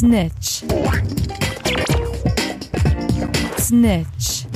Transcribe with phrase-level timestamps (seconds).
[0.00, 0.62] Snitch.
[3.58, 4.46] Snitch.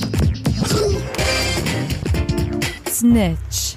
[2.90, 3.76] Snitch.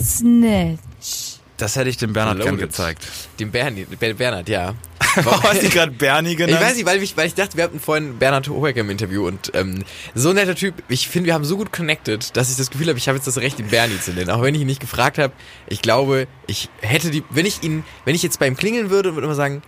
[0.00, 1.38] Snitch.
[1.56, 3.04] Das hätte ich dem Bernhard gern gezeigt.
[3.40, 4.74] Dem Bernie, Ber- Bernhard, ja.
[5.22, 6.60] Warum hast du gerade Bernie Ich genannt?
[6.62, 9.52] weiß nicht, weil ich, weil ich dachte, wir hatten vorhin Bernhard Hohecker im Interview und
[9.54, 10.74] ähm, so ein netter Typ.
[10.88, 13.26] Ich finde, wir haben so gut connected, dass ich das Gefühl habe, ich habe jetzt
[13.26, 14.30] das Recht, den Bernie zu nennen.
[14.30, 15.32] Auch wenn ich ihn nicht gefragt habe.
[15.68, 19.14] Ich glaube, ich hätte die, wenn ich ihn, wenn ich jetzt bei ihm klingeln würde
[19.14, 19.62] würde immer sagen,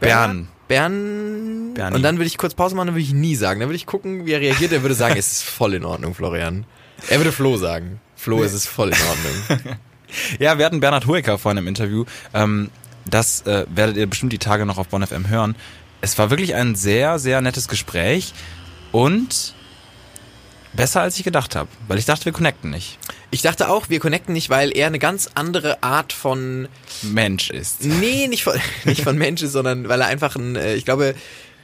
[0.00, 0.48] Bern.
[0.68, 1.74] Bern.
[1.74, 1.96] Bernie.
[1.96, 3.60] Und dann würde ich kurz Pause machen, dann würde ich nie sagen.
[3.60, 4.72] Dann würde ich gucken, wie er reagiert.
[4.72, 6.64] Er würde sagen, es ist voll in Ordnung, Florian.
[7.08, 8.00] Er würde Flo sagen.
[8.16, 9.76] Flo, es ist voll in Ordnung.
[10.40, 12.04] Ja, wir hatten Bernhard Hoeker vorhin im Interview.
[12.34, 12.70] Ähm,
[13.10, 15.56] das äh, werdet ihr bestimmt die Tage noch auf Bonn FM hören.
[16.00, 18.32] Es war wirklich ein sehr, sehr nettes Gespräch
[18.92, 19.54] und
[20.72, 22.98] besser als ich gedacht habe, weil ich dachte, wir connecten nicht.
[23.30, 26.68] Ich dachte auch, wir connecten nicht, weil er eine ganz andere Art von
[27.02, 27.84] Mensch ist.
[27.84, 28.54] Nee, nicht von,
[28.84, 31.14] nicht von Menschen, sondern weil er einfach ein, äh, ich glaube,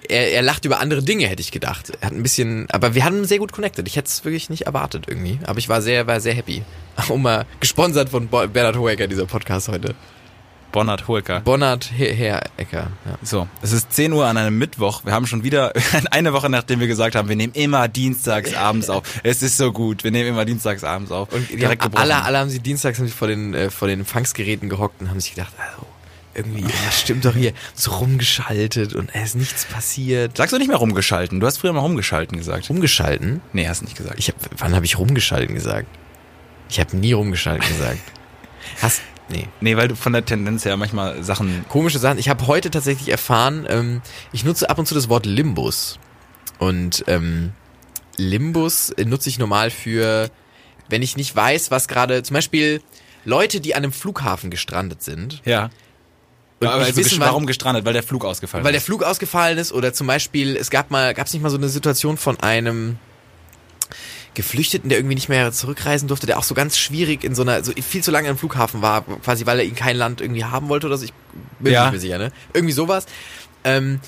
[0.08, 1.92] er, er lacht über andere Dinge, hätte ich gedacht.
[2.00, 3.86] Er hat ein bisschen, aber wir haben sehr gut connected.
[3.88, 5.38] Ich hätte es wirklich nicht erwartet irgendwie.
[5.44, 6.62] Aber ich war sehr, war sehr happy.
[7.08, 9.94] Um mal gesponsert von Bernhard Hohecker, dieser Podcast heute.
[10.76, 11.40] Bernhard Hoeker.
[11.40, 12.90] Bonnard Her Herecker.
[13.06, 13.18] Ja.
[13.22, 15.06] So, es ist 10 Uhr an einem Mittwoch.
[15.06, 15.72] Wir haben schon wieder
[16.10, 19.02] eine Woche, nachdem wir gesagt haben, wir nehmen immer dienstags abends auf.
[19.22, 21.32] Es ist so gut, wir nehmen immer dienstags abends auf.
[21.32, 24.00] Und direkt haben, alle, alle haben sie dienstags haben sie vor den, äh, vor den
[24.00, 25.86] Empfangsgeräten gehockt und haben sich gedacht, also,
[26.34, 30.36] irgendwie, was stimmt doch hier, so rumgeschaltet und es ist nichts passiert.
[30.36, 31.40] Sagst du nicht mehr rumgeschalten?
[31.40, 32.68] Du hast früher mal rumgeschalten gesagt.
[32.68, 33.40] Rumgeschalten?
[33.54, 34.18] Nee, hast nicht gesagt.
[34.18, 35.88] Ich hab, wann habe ich rumgeschalten gesagt?
[36.68, 38.00] Ich habe nie rumgeschalten gesagt.
[38.82, 39.48] Hast nee.
[39.60, 42.18] Nee, weil du von der Tendenz her manchmal Sachen Komische Sachen.
[42.18, 44.02] Ich habe heute tatsächlich erfahren, ähm,
[44.32, 45.98] ich nutze ab und zu das Wort Limbus.
[46.58, 47.52] Und ähm,
[48.16, 50.30] Limbus nutze ich normal für,
[50.88, 52.80] wenn ich nicht weiß, was gerade, zum Beispiel
[53.24, 55.42] Leute, die an einem Flughafen gestrandet sind.
[55.44, 55.70] Ja.
[56.60, 57.84] Und aber also wissen, warum gestrandet?
[57.84, 58.86] Weil der Flug ausgefallen Weil der ist.
[58.86, 61.68] Flug ausgefallen ist oder zum Beispiel, es gab mal, gab es nicht mal so eine
[61.68, 62.98] Situation von einem
[64.36, 67.64] Geflüchteten, der irgendwie nicht mehr zurückreisen durfte, der auch so ganz schwierig in so einer,
[67.64, 70.68] so viel zu lange im Flughafen war, quasi weil er ihn kein Land irgendwie haben
[70.68, 71.04] wollte oder so.
[71.06, 71.12] Ich
[71.58, 71.84] bin Ja.
[71.84, 72.32] nicht mehr sicher, ne?
[72.52, 73.06] Irgendwie sowas.
[73.64, 73.98] Ähm,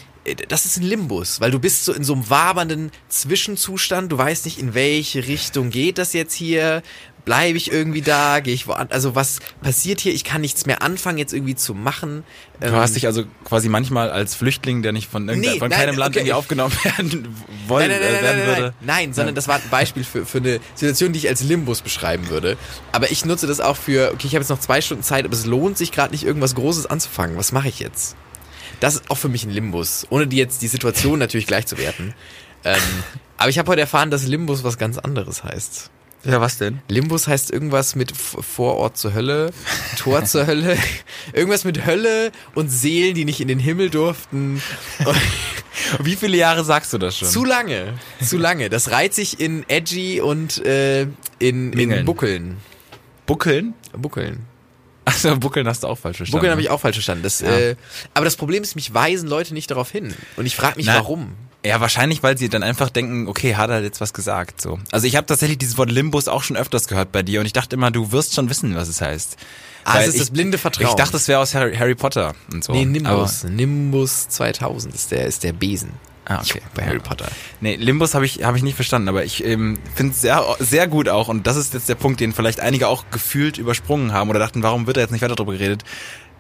[0.49, 4.45] das ist ein Limbus, weil du bist so in so einem wabernden Zwischenzustand, du weißt
[4.45, 6.83] nicht, in welche Richtung geht das jetzt hier,
[7.29, 10.81] bleibe ich irgendwie da, gehe ich woanders, also was passiert hier, ich kann nichts mehr
[10.81, 12.25] anfangen, jetzt irgendwie zu machen.
[12.59, 15.79] Du hast dich also quasi manchmal als Flüchtling, der nicht von, irgendein, Nee, von nein,
[15.79, 16.21] keinem Land okay.
[16.21, 17.29] irgendwie aufgenommen werden
[17.67, 18.63] wollen, Nein, nein, nein, äh, werden würde.
[18.63, 21.83] nein, nein, sondern das war ein Beispiel für, für eine Situation, die ich als Limbus
[21.83, 22.57] beschreiben würde.
[22.93, 25.35] Aber ich nutze das auch für, okay, ich habe jetzt noch zwei Stunden Zeit, aber
[25.35, 27.37] es lohnt sich gerade nicht, irgendwas Großes anzufangen.
[27.37, 28.17] Was mache ich jetzt?
[28.81, 31.77] Das ist auch für mich ein Limbus, ohne die jetzt die Situation natürlich gleich zu
[31.77, 32.15] werten.
[32.65, 32.81] Ähm,
[33.37, 35.91] aber ich habe heute erfahren, dass Limbus was ganz anderes heißt.
[36.25, 36.81] Ja, was denn?
[36.89, 39.53] Limbus heißt irgendwas mit Vorort zur Hölle,
[39.97, 40.77] Tor zur Hölle,
[41.33, 44.61] irgendwas mit Hölle und Seelen, die nicht in den Himmel durften.
[46.03, 47.29] Wie viele Jahre sagst du das schon?
[47.29, 48.69] Zu lange, zu lange.
[48.69, 51.03] Das reiht sich in edgy und äh,
[51.39, 52.05] in, in.
[52.05, 52.57] Buckeln.
[53.27, 53.75] Buckeln?
[53.97, 54.45] Buckeln.
[55.05, 56.37] Achso, Buckeln hast du auch falsch verstanden.
[56.39, 57.23] Buckeln habe ich auch falsch verstanden.
[57.23, 57.57] Das, Ja.
[57.57, 57.77] äh,
[58.13, 60.15] aber das Problem ist, mich weisen Leute nicht darauf hin.
[60.37, 61.33] Und ich frage mich, Na, warum.
[61.69, 64.79] Ja, wahrscheinlich, weil sie dann einfach denken, okay, hat er jetzt was gesagt, so.
[64.91, 67.53] Also ich habe tatsächlich dieses Wort Limbus auch schon öfters gehört bei dir und ich
[67.53, 69.37] dachte immer, du wirst schon wissen, was es heißt.
[69.85, 70.89] Ah, Weil es ist ich, das blinde Vertrauen.
[70.89, 72.73] Ich dachte, es wäre aus Harry, Harry Potter und so.
[72.73, 73.45] Nee, Nimbus.
[73.45, 75.93] Aber, Nimbus 2000 ist der, ist der Besen.
[76.25, 76.63] ah, okay.
[76.75, 77.27] Bei Harry Potter.
[77.61, 80.89] Nee, Limbus habe ich, hab ich nicht verstanden, aber ich ähm, finde es sehr, sehr
[80.89, 84.31] gut auch und das ist jetzt der Punkt, den vielleicht einige auch gefühlt übersprungen haben
[84.31, 85.85] oder dachten, warum wird da jetzt nicht weiter drüber geredet?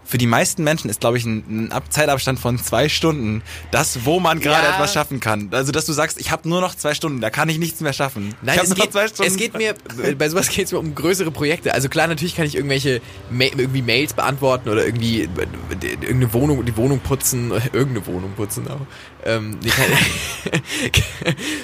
[0.08, 4.06] Für die meisten Menschen ist, glaube ich, ein, ein Ab Zeitabstand von zwei Stunden das,
[4.06, 4.74] wo man gerade Ja.
[4.74, 5.50] etwas schaffen kann.
[5.52, 7.92] Also, dass du sagst, ich habe nur noch zwei Stunden, da kann ich nichts mehr
[7.92, 8.34] schaffen.
[8.40, 9.30] Nein, es geht, zwei Stunden.
[9.30, 9.74] es geht mir,
[10.16, 11.74] bei sowas geht es mir um größere Projekte.
[11.74, 15.28] Also klar, natürlich kann ich irgendwelche Ma irgendwie Mails beantworten oder irgendwie äh,
[15.82, 18.80] irgendeine Wohnung, die Wohnung putzen, irgendeine Wohnung putzen auch.
[19.28, 19.70] Ähm, nee,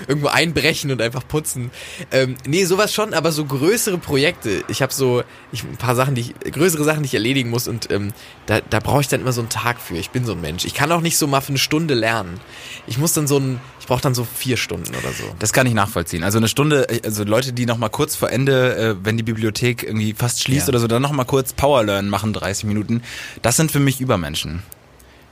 [0.09, 1.71] irgendwo einbrechen und einfach putzen.
[2.11, 4.65] Ähm, nee, sowas schon, aber so größere Projekte.
[4.69, 7.69] Ich habe so ich, ein paar Sachen, die ich, größere Sachen, die ich erledigen muss
[7.69, 8.13] und ähm,
[8.47, 9.97] da, da brauche ich dann immer so einen Tag für.
[9.97, 10.65] Ich bin so ein Mensch.
[10.65, 12.41] Ich kann auch nicht so mal für eine Stunde lernen.
[12.87, 15.25] Ich muss dann so ein, ich brauche dann so vier Stunden oder so.
[15.39, 16.23] Das kann ich nachvollziehen.
[16.23, 19.83] Also eine Stunde, also Leute, die noch mal kurz vor Ende, äh, wenn die Bibliothek
[19.83, 20.71] irgendwie fast schließt Ja.
[20.71, 23.03] oder so, dann noch mal kurz Power Learn machen, 30 Minuten.
[23.43, 24.63] Das sind für mich Übermenschen.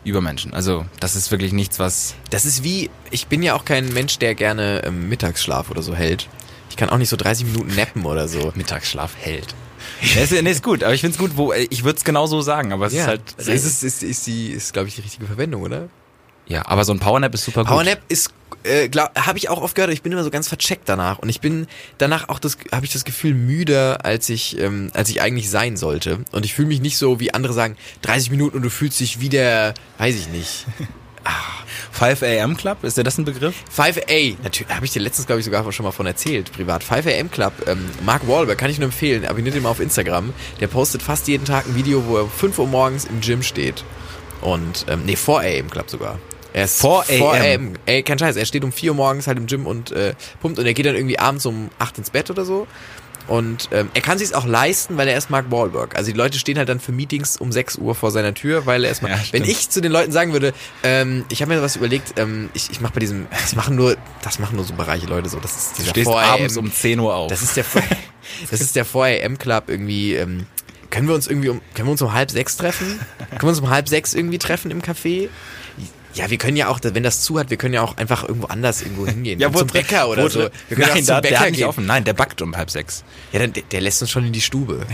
[0.04, 0.54] Übermenschen.
[0.54, 2.14] Also das ist wirklich nichts, was...
[2.31, 5.94] Das ist wie, ich bin ja auch kein Mensch, der gerne ähm, Mittagsschlaf oder so
[5.94, 6.28] hält.
[6.70, 8.52] Ich kann auch nicht so 30 Minuten nappen oder so.
[8.54, 9.54] Mittagsschlaf hält.
[10.14, 12.40] nee, ist, nee, ist gut, aber ich find's gut, wo ich würde es genau so
[12.40, 15.26] sagen, aber es ist halt ist, ist, ist, ist, die, ist glaube ich, die richtige
[15.26, 15.88] Verwendung, oder?
[16.52, 17.70] Ja, aber so ein Powernap ist super gut.
[17.70, 18.31] Powernap ist,
[18.64, 21.40] äh, habe ich auch oft gehört, ich bin immer so ganz vercheckt danach und ich
[21.40, 21.66] bin
[21.96, 25.78] danach auch das, habe ich das Gefühl müder, als ich, ähm, als ich eigentlich sein
[25.78, 26.19] sollte.
[26.31, 29.19] Und ich fühle mich nicht so, wie andere sagen, 30 Minuten und du fühlst dich
[29.19, 30.66] wie der, weiß ich nicht.
[31.93, 33.54] 5 AM Club, ist dir das ein Begriff?
[33.75, 36.84] 5A, natürlich, habe ich dir letztens, glaube ich, sogar schon mal von erzählt, privat.
[36.84, 40.34] 5am Club, ähm, Mark Wahlberg, kann ich nur empfehlen, abonniert ihn mal auf Instagram.
[40.60, 43.43] Der postet fast jeden Tag ein Video, wo er um 5 Uhr morgens im Gym
[43.43, 43.84] steht.
[44.43, 46.19] Und, ähm, nee, 4am Club sogar.
[46.52, 47.72] Er ist 4 am.
[47.87, 50.58] Ey, kein Scheiß, er steht um 4 Uhr morgens halt im Gym und äh, pumpt
[50.58, 52.66] und er geht dann irgendwie abends um 8 ins Bett oder so.
[53.28, 55.94] Und ähm, er kann sich auch leisten, weil er ist Mark Wahlberg.
[55.94, 58.82] Also die Leute stehen halt dann für Meetings um 6 Uhr vor seiner Tür, weil
[58.82, 59.12] er erstmal.
[59.12, 60.52] Ja, wenn ich zu den Leuten sagen würde,
[60.82, 63.96] ähm, ich habe mir was überlegt, ähm, ich, ich mache bei diesem, das machen nur,
[64.22, 65.38] das machen nur so bereiche Leute so.
[65.38, 67.28] Das ist Du dieser stehst 4 abends um 10 Uhr auf.
[67.31, 67.82] das ist der, 4
[68.50, 70.14] das ist der 4 AM Club irgendwie.
[70.16, 70.46] Ähm,
[70.90, 73.00] können wir uns irgendwie um, können wir uns um halb sechs treffen?
[73.31, 75.28] können wir uns um halb sechs irgendwie treffen im Café?
[76.14, 78.47] Ja, wir können ja auch, wenn das zu hat, wir können ja auch einfach irgendwo
[78.49, 79.41] anders irgendwo hingehen.
[79.41, 80.41] ja, zum Bäcker oder so.
[80.41, 81.67] Wir können Nein, auch da, zum der Bäcker nicht gehen.
[81.69, 81.87] offen.
[81.87, 83.05] Nein, der backt um halb sechs.
[83.32, 84.85] Ja, dann, der, der lässt uns schon in die Stube.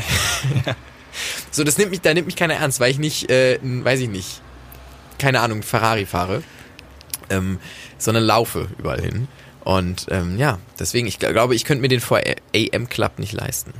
[1.50, 4.08] so, das nimmt mich, da nimmt mich keiner ernst, weil ich nicht, äh, weiß ich
[4.08, 4.40] nicht,
[5.18, 6.42] keine Ahnung, Ferrari fahre,
[7.30, 7.58] ähm,
[7.98, 9.28] sondern laufe überall hin.
[9.64, 13.32] Und ähm, ja, deswegen, ich gl- glaube, ich könnte mir den 4 AM Club nicht
[13.32, 13.72] leisten.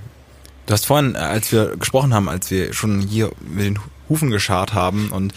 [0.66, 4.30] Du hast vorhin, äh, als wir gesprochen haben, als wir schon hier mit den Hufen
[4.30, 5.34] geschart haben und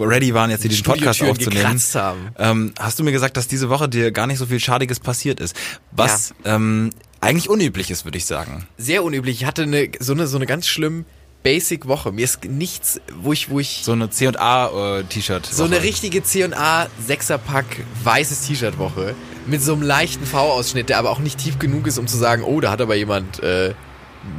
[0.00, 2.30] ready waren, jetzt hier diesen Podcast aufzunehmen, haben.
[2.38, 5.40] ähm, hast du mir gesagt, dass diese Woche dir gar nicht so viel Schadiges passiert
[5.40, 5.56] ist.
[5.92, 6.90] Was ähm,
[7.20, 8.66] eigentlich unüblich ist, würde ich sagen.
[8.76, 9.40] Sehr unüblich.
[9.40, 11.04] Ich hatte eine, so eine, so eine ganz schlimm
[11.42, 12.10] Basic Woche.
[12.10, 15.46] Mir ist nichts, wo ich, wo ich So eine C&A äh, T-Shirt.
[15.46, 17.66] So eine richtige C&A Sechserpack
[18.02, 19.14] weißes T-Shirt Woche
[19.46, 22.42] mit so einem leichten V-Ausschnitt, der aber auch nicht tief genug ist, um zu sagen,
[22.42, 23.74] oh, da hat aber jemand äh,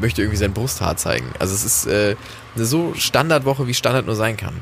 [0.02, 1.28] möchte irgendwie sein Brusthaar zeigen.
[1.40, 2.16] Also es ist äh,
[2.58, 4.56] eine so Standardwoche, wie Standard nur sein kann.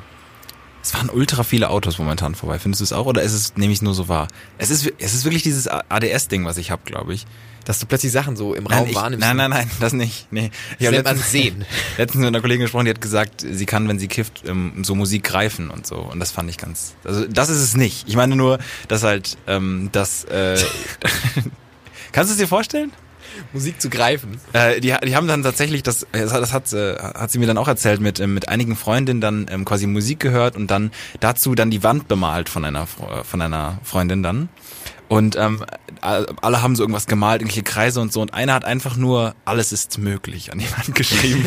[0.84, 2.60] Es fahren ultra viele Autos momentan vorbei.
[2.60, 4.28] Findest du es auch oder ist es nehme ich nur so wahr?
[4.60, 7.26] Es ist es ist wirklich dieses ADS-Ding, was ich habe, glaube ich.
[7.64, 9.26] Dass du plötzlich Sachen so im Raum Nein, ich, wahrnimmst.
[9.26, 10.28] nein, nein, nein, das nicht.
[10.30, 10.52] Nee.
[10.78, 11.66] Ich Das hab nennt man letztens- sehen.
[11.98, 14.44] Letztens mit einer Kollegin gesprochen, die hat gesagt, sie kann, wenn sie kifft,
[14.84, 15.96] so Musik greifen und so.
[15.96, 16.94] Und das fand ich ganz.
[17.04, 18.08] Also das ist es nicht.
[18.08, 20.26] Ich meine nur, dass halt ähm, das.
[20.26, 20.60] Äh,
[22.12, 22.92] kannst du es dir vorstellen?
[23.54, 24.40] Musik zu greifen.
[24.54, 27.48] Äh, die, die haben dann tatsächlich, das, das hat, das hat, äh, hat sie mir
[27.48, 30.92] dann auch erzählt, mit, ähm, mit einigen Freundinnen dann ähm, quasi Musik gehört und dann
[31.20, 34.50] dazu dann die Wand bemalt von einer, Fre- von einer Freundin dann.
[35.08, 35.64] Und ähm,
[36.02, 38.22] all- alle haben so irgendwas gemalt, irgendwelche Kreise und so.
[38.22, 41.46] Und einer hat einfach nur alles ist möglich an die Wand geschrieben.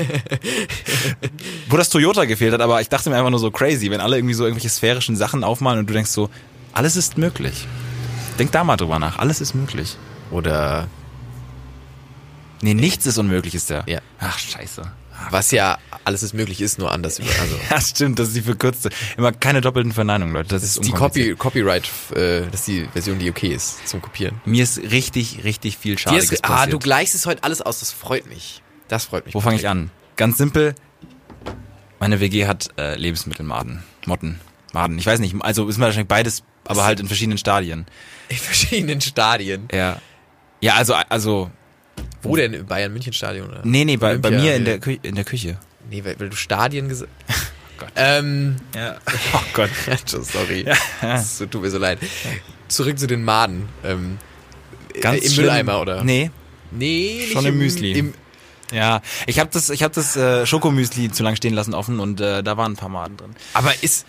[1.69, 4.17] Wo das Toyota gefehlt hat, aber ich dachte mir einfach nur so crazy, wenn alle
[4.17, 6.31] irgendwie so irgendwelche sphärischen Sachen aufmalen und du denkst so,
[6.73, 7.67] alles ist möglich.
[8.38, 9.96] Denk da mal drüber nach, alles ist möglich.
[10.31, 10.87] Oder
[12.63, 13.85] Nee, nichts ist unmöglich, ist der.
[13.87, 14.01] Ja.
[14.19, 14.83] Ach, scheiße.
[15.31, 17.21] was ja alles ist möglich ist, nur anders.
[17.41, 18.91] Also Ja, stimmt, das ist die verkürzte.
[19.17, 20.49] Immer keine doppelten Verneinungen, Leute.
[20.49, 20.93] Das, das ist die.
[20.93, 24.41] Copy, Copyright, äh, das ist die Version, die okay ist zum Kopieren.
[24.45, 28.27] Mir ist richtig, richtig viel ist, ah, du gleichst es heute alles aus, das freut
[28.27, 28.63] mich.
[28.89, 29.35] Das freut mich.
[29.35, 29.91] Wo fange ich an?
[30.17, 30.75] Ganz simpel.
[32.01, 33.83] Meine WG hat äh, Lebensmittelmaden.
[34.07, 34.41] Motten.
[34.73, 34.99] Maden.
[34.99, 37.87] Ich weiß nicht, also ist wahrscheinlich beides, aber halt in verschiedenen Stadien.
[38.29, 39.69] In verschiedenen Stadien.
[39.73, 40.01] Ja.
[40.61, 41.51] Ja, also, also,
[42.23, 42.53] Wo denn?
[42.55, 43.49] Im Bayern-München-Stadion?
[43.49, 43.61] oder?
[43.65, 44.70] nee, nee, bei, bei mir in ja.
[44.70, 45.59] der, Kü in der Küche.
[45.91, 47.11] Nee, weil, weil du Stadien gesagt
[47.79, 47.93] Gott.
[47.97, 48.97] Ähm, Ja.
[49.35, 49.70] Oh Gott.
[50.06, 50.67] sorry.
[51.00, 51.99] Es tut mir so leid.
[52.67, 53.69] Zurück zu den Maden.
[53.85, 54.19] Ähm,
[55.00, 55.47] Ganz äh, Im schlimm.
[55.47, 56.05] Mülleimer, oder?
[56.05, 56.31] Nee.
[56.70, 57.93] Nee, Schon im Müsli.
[57.93, 58.15] Im,
[58.73, 62.21] Ja, ich habe das, ich habe das äh, Schokomüsli zu lang stehen lassen offen und
[62.21, 63.37] äh, da waren ein paar Maden drin.
[63.54, 64.07] aber ist...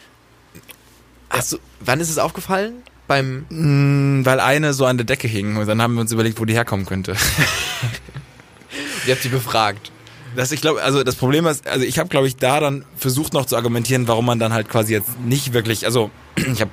[1.51, 2.81] Du, wann ist es aufgefallen?
[3.09, 3.45] Beim...
[3.49, 6.45] Mm, weil eine so an der Decke hing und dann haben wir uns überlegt, wo
[6.45, 7.15] die herkommen könnte.
[9.07, 9.91] Ihr habt sie befragt.
[10.35, 13.33] Das, ich glaube, also das Problem ist, also ich habe, glaube ich, da dann versucht
[13.33, 16.69] noch zu argumentieren, warum man dann halt quasi jetzt nicht wirklich, also ich habe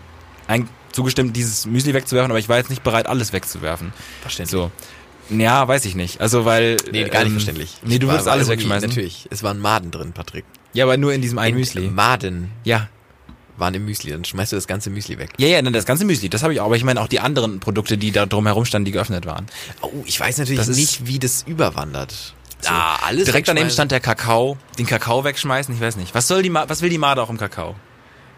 [0.46, 3.94] eigentlich zugestimmt, dieses Müsli wegzuwerfen, aber ich war jetzt nicht bereit, alles wegzuwerfen.
[4.20, 4.50] Verständlich.
[4.50, 4.70] So.
[5.30, 6.20] Ja, weiß ich nicht.
[6.20, 6.76] Also weil.
[6.92, 7.78] Nee, gar nicht ähm, verständlich.
[7.82, 8.88] Nee, du würdest alles wegschmeißen.
[8.90, 9.26] Natürlich.
[9.30, 10.44] Es waren Maden drin, Patrick.
[10.74, 11.88] Ja, aber nur in diesem einen In- Müsli.
[11.88, 12.88] Maden Ja.
[13.58, 14.10] Waren im Müsli.
[14.10, 15.30] Dann schmeißt du das ganze Müsli weg.
[15.38, 17.20] Ja, ja, dann das ganze Müsli, das habe ich auch, aber ich meine auch die
[17.20, 19.46] anderen Produkte, die da drumherum standen, die geöffnet waren.
[19.82, 22.34] Oh, ich weiß natürlich Das nicht, wie das überwandert.
[22.66, 26.14] Ah, alles Direkt daneben stand der Kakao, den Kakao wegschmeißen, ich weiß nicht.
[26.14, 27.76] Was soll die Ma was will die Made auch im Kakao?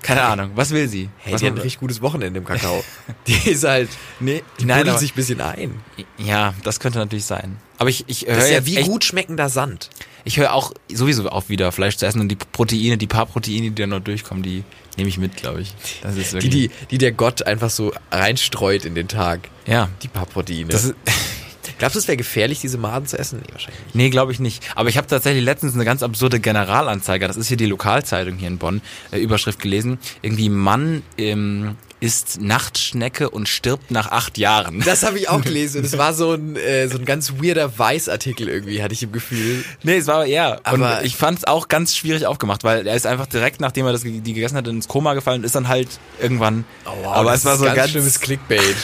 [0.02, 1.08] Keine Ahnung, was will sie?
[1.18, 2.84] Hey, was die hat ein richtig gutes Wochenende im Kakao.
[3.26, 3.88] die ist halt...
[4.20, 5.80] nee, Die nein, aber, sich ein bisschen ein.
[6.18, 7.56] ja, das könnte natürlich sein.
[7.78, 9.90] Aber ich ich höre ja wie echt, gut schmeckender Sand.
[10.25, 13.70] ich höre auch sowieso auf wieder Fleisch zu essen und die Proteine, die paar Proteine,
[13.70, 14.62] die da noch durchkommen, die
[14.99, 15.73] nehme ich mit, glaube ich.
[16.02, 19.49] Das ist Die, wirklich die, die der Gott einfach so reinstreut in den Tag.
[19.67, 19.88] ja.
[20.02, 20.67] Die paar Proteine.
[20.69, 20.95] Das ist,
[21.78, 23.40] Glaubst du, es wäre gefährlich, diese Maden zu essen?
[23.40, 23.95] Nee, wahrscheinlich nicht.
[23.95, 24.64] Nee, glaube ich nicht.
[24.75, 28.49] Aber ich habe tatsächlich letztens eine ganz absurde Generalanzeige, das ist hier die Lokalzeitung hier
[28.49, 28.81] in Bonn,
[29.12, 29.99] äh, Überschrift gelesen.
[30.23, 34.81] Irgendwie Mann im, isst Nachtschnecke und stirbt nach acht Jahren.
[34.88, 35.83] Das habe ich auch gelesen.
[35.83, 39.64] Das war so ein, äh, so ein ganz weirder Weiß-Artikel irgendwie, hatte ich im Gefühl.
[39.83, 40.59] Nee, es war ja.
[40.64, 43.87] Aber- und ich fand es auch ganz schwierig aufgemacht, weil er ist einfach direkt, nachdem
[43.87, 45.88] er das die gegessen hat, ins Koma gefallen und ist dann halt
[46.21, 46.64] irgendwann.
[46.85, 48.76] aber es war so ganz, ganz schlimmes Clickbait.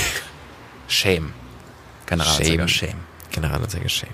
[0.88, 1.32] Shame.
[2.06, 3.00] Generalanzeiger Shame.
[3.30, 4.08] Generalanzeiger Shame.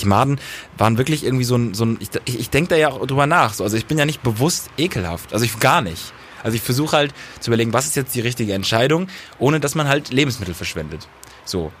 [0.00, 0.40] Die Maden
[0.76, 3.26] waren wirklich irgendwie so ein, so ein ich, ich, ich denke da ja auch drüber
[3.26, 3.52] nach.
[3.52, 3.64] So.
[3.64, 5.32] Also ich bin ja nicht bewusst ekelhaft.
[5.32, 6.12] Also ich gar nicht.
[6.42, 9.88] Also ich versuche halt zu überlegen, was ist jetzt die richtige Entscheidung, ohne dass man
[9.88, 11.08] halt Lebensmittel verschwendet.
[11.44, 11.72] So.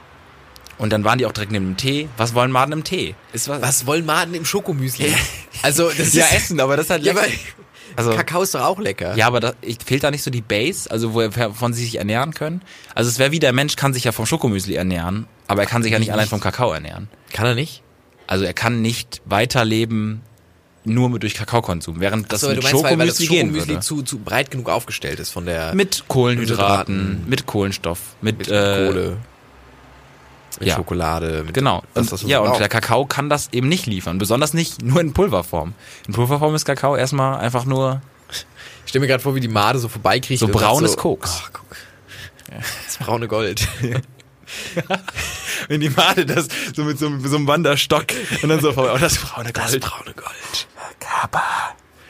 [0.78, 2.08] Und dann waren die auch direkt neben dem Tee.
[2.16, 3.14] Was wollen Maden im Tee?
[3.32, 3.60] Ist was?
[3.62, 5.12] Was wollen Maden im Schokomüsli?
[5.62, 7.36] Also, das Ja, ist, essen, aber das ist halt Ja, aber lecker.
[7.96, 9.16] Also, Kakao ist doch auch lecker.
[9.16, 11.96] ja, aber da, ich, fehlt da nicht so die Base, also wo, wovon sie sich
[11.96, 12.62] ernähren können?
[12.94, 15.82] Also es wäre wie der Mensch kann sich ja vom Schokomüsli ernähren, aber er kann
[15.82, 17.08] sich ja nicht allein vom Kakao ernähren.
[17.32, 17.82] Kann er nicht?
[18.28, 20.20] Also er kann nicht weiterleben
[20.84, 24.18] nur mit durch Kakaokonsum, während das So, mit meinst, weil, das Schokomüsli Schokomüsli zu, zu
[24.18, 27.24] breit genug aufgestellt ist von der Mit Kohlenhydraten, Hydraten.
[27.28, 29.16] mit Kohlenstoff, mit, mit äh, Kohle,
[30.60, 30.76] mit ja.
[30.76, 31.42] Schokolade.
[31.44, 31.82] Mit Genau.
[31.94, 32.60] Das, und, ja, und braucht.
[32.60, 35.74] der Kakao kann das eben nicht liefern, besonders nicht nur in Pulverform.
[36.06, 38.00] In Pulverform ist Kakao erstmal einfach nur
[38.84, 40.40] Ich stelle mir gerade vor, wie die Made so vorbeikriecht.
[40.40, 41.42] so braunes so, Koks.
[41.44, 41.76] Ach, guck.
[42.86, 43.68] Das braune Gold.
[45.68, 48.06] Wenn die Made das so mit so, einem- so einem Wanderstock
[48.42, 48.92] und dann so vorbei.
[48.94, 49.82] Oh, das braune Das Gold.
[49.84, 50.67] braune Gold.
[51.20, 51.42] Kaba.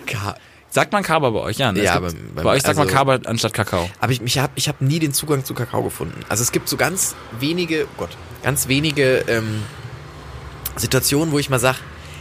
[0.06, 0.36] Ka
[0.70, 1.56] Sagt man Kaba bei euch?
[1.56, 1.82] Ja, ne?
[1.82, 3.88] Ja, beim- beim- bei euch sagt man also- Kaba anstatt Kakao.
[4.00, 6.20] Aber ich, ich habe ich hab nie den Zugang zu Kakao gefunden.
[6.28, 8.10] Also es gibt so ganz wenige, oh Gott,
[8.42, 9.62] ganz wenige ähm,
[10.76, 11.76] Situationen, wo ich mal sag,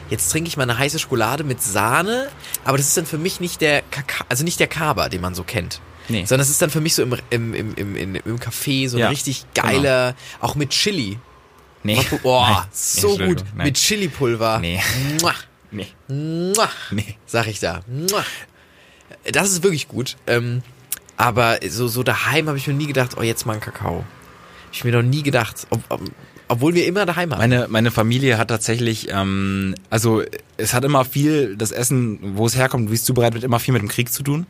[0.09, 2.29] jetzt trinke ich mal eine heiße Schokolade mit Sahne,
[2.63, 5.35] aber das ist dann für mich nicht der Kakao, also nicht der Kaba, den man
[5.35, 5.81] so kennt.
[6.07, 6.23] Nee.
[6.23, 9.01] Sondern es ist dann für mich so im, im, im, im, im, Café so ein
[9.01, 11.19] Ja, richtig geiler, auch mit Chili.
[11.83, 11.99] Nee.
[12.23, 12.67] Boah, Nein.
[12.71, 13.43] so gut.
[13.55, 13.67] Nein.
[13.67, 14.59] Mit Chili-Pulver.
[14.59, 14.81] Nee.
[15.21, 15.33] Muah.
[15.71, 15.87] Nee.
[16.07, 17.15] Muah, Nee.
[17.25, 17.81] sag ich da.
[17.87, 18.23] Muah.
[19.31, 20.17] Das ist wirklich gut.
[20.27, 20.61] Ähm,
[21.17, 23.97] aber so, so daheim habe ich mir nie gedacht, oh, jetzt mal einen Kakao.
[24.65, 25.67] Hab ich mir noch nie gedacht.
[25.69, 26.01] Ob, ob,
[26.47, 27.39] obwohl wir immer daheim haben.
[27.39, 30.23] Meine, meine Familie hat tatsächlich, ähm, also
[30.57, 33.73] es hat immer viel, das Essen, wo es herkommt, wie es zubereitet wird, immer viel
[33.73, 34.45] mit dem Krieg zu tun.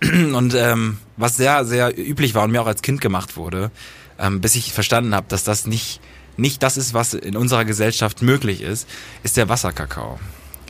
[0.02, 3.70] Und ähm, was sehr, sehr üblich war und mir auch als Kind gemacht wurde,
[4.18, 6.00] ähm, bis ich verstanden habe, dass das nicht,
[6.36, 8.86] nicht das ist, was in unserer Gesellschaft möglich ist,
[9.22, 10.20] ist der Wasserkakao.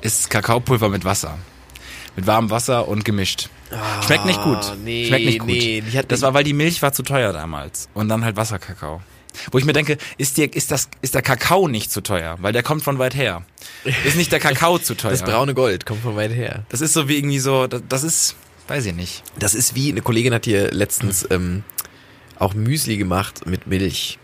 [0.06, 1.36] Ist Kakaopulver mit Wasser.
[2.14, 3.50] Mit warmem Wasser und gemischt.
[4.06, 4.56] Schmeckt nicht gut.
[4.58, 5.48] Ah, nee, Schmeckt nicht gut.
[5.48, 7.88] nee, hat- das war, weil die Milch war zu teuer damals.
[7.94, 9.02] Und dann halt Wasserkakao.
[9.50, 12.36] Wo ich mir denke, ist, dir, ist, das, ist der Kakao nicht zu teuer?
[12.40, 13.42] Weil der kommt von weit her.
[14.04, 15.10] Ist nicht der Kakao zu teuer?
[15.10, 16.64] das braune Gold kommt von weit her.
[16.70, 18.36] Das ist so wie irgendwie so, das, das ist,
[18.68, 19.22] weiß ich nicht.
[19.38, 21.64] Das ist wie, eine Kollegin hat hier letztens ähm,
[22.38, 24.18] auch Müsli gemacht mit Milch.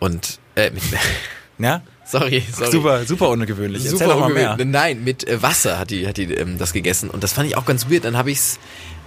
[0.00, 0.82] Und, äh, mit,
[1.58, 1.82] Ja?
[2.06, 2.70] Sorry, sorry.
[2.70, 3.84] Super, super ungewöhnlich.
[3.84, 4.52] Erzähl Super doch mal mehr.
[4.52, 4.72] ungewöhnlich.
[4.72, 7.10] Nein, mit äh, Wasser hat die, hat die ähm, das gegessen.
[7.10, 8.04] Und das fand ich auch ganz weird.
[8.04, 8.58] Dann habe ich's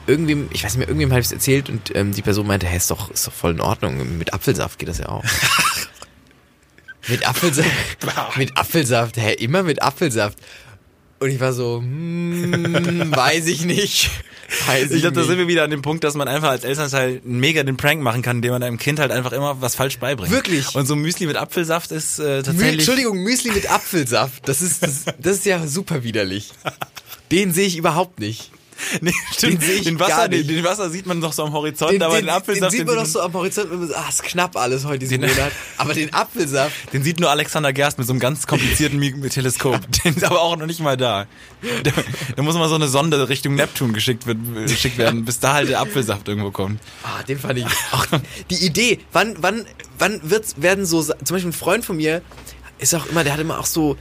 [0.08, 2.66] irgendwem, ich weiß nicht mehr, irgendwem habe ich es erzählt und ähm, die Person meinte,
[2.68, 4.18] hä, ist doch, ist doch voll in Ordnung.
[4.18, 5.24] Mit Apfelsaft geht das ja auch.
[7.08, 7.70] mit Apfelsaft.
[8.38, 10.38] mit Apfelsaft, hä, immer mit Apfelsaft.
[11.20, 14.10] Und ich war so, hm, weiß ich nicht.
[14.66, 16.64] Weiß ich, Ich glaube, da sind wir wieder an dem Punkt, dass man einfach als
[16.64, 20.00] Elternteil mega den Prank machen kann, indem man einem Kind halt einfach immer was falsch
[20.00, 20.32] beibringt.
[20.32, 20.74] Wirklich?
[20.76, 22.80] Und so Müsli mit Apfelsaft ist äh, tatsächlich...
[22.80, 24.48] Entschuldigung, Müsli mit Apfelsaft.
[24.48, 26.52] Das ist, das, das ist ja super widerlich.
[27.32, 28.52] Den sehe ich überhaupt nicht.
[29.02, 29.62] Nee, stimmt.
[29.62, 32.74] Den den, Wasser, den, den Wasser sieht man doch so am Horizont, aber den, Apfelsaft,
[32.74, 35.00] den sieht man doch sieht so am Horizont, wenn man ah, ist knapp alles heute
[35.00, 35.52] diesen Den- Monat.
[35.78, 39.80] Aber den Apfelsaft, Den sieht nur Alexander Gerst mit so einem ganz komplizierten Teleskop.
[40.04, 41.26] Den ist aber auch noch nicht mal da.
[41.84, 41.92] Da,
[42.36, 45.70] da muss mal so eine Sonde Richtung Neptun geschickt, wird, geschickt werden, bis da halt
[45.70, 46.80] der Apfelsaft irgendwo kommt.
[47.04, 48.06] ah, den fand ich auch,
[48.50, 49.66] die Idee, wann, wann,
[49.98, 52.22] wann wird's, werden so, zum Beispiel ein Freund von mir,
[52.78, 53.98] ist auch immer, der hat immer auch so,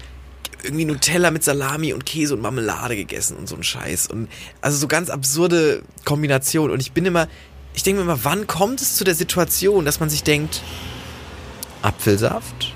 [0.63, 4.09] irgendwie Nutella mit Salami und Käse und Marmelade gegessen und so ein Scheiß.
[4.09, 4.29] Und
[4.61, 6.71] also so ganz absurde Kombination.
[6.71, 7.29] Und ich bin immer,
[7.75, 10.63] ich denke mir immer, wann kommt es zu der Situation, dass man sich denkt,
[11.83, 12.75] Apfelsaft,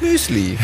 [0.00, 0.58] Müsli.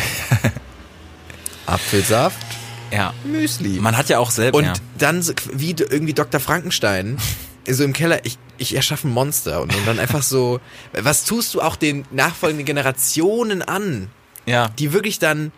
[1.67, 2.47] Apfelsaft,
[2.91, 3.15] Ja.
[3.25, 3.81] Müsli.
[3.81, 4.57] Man hat ja auch selbst.
[4.57, 4.75] und ja.
[4.99, 6.41] dann so wie irgendwie Dr.
[6.41, 7.17] Frankenstein,
[7.69, 10.61] so im Keller, ich, ich erschaffe ein Monster und, und dann einfach so,
[10.93, 14.11] was tust du auch den nachfolgenden Generationen an?
[14.47, 14.69] Ja.
[14.79, 15.53] die wirklich dann,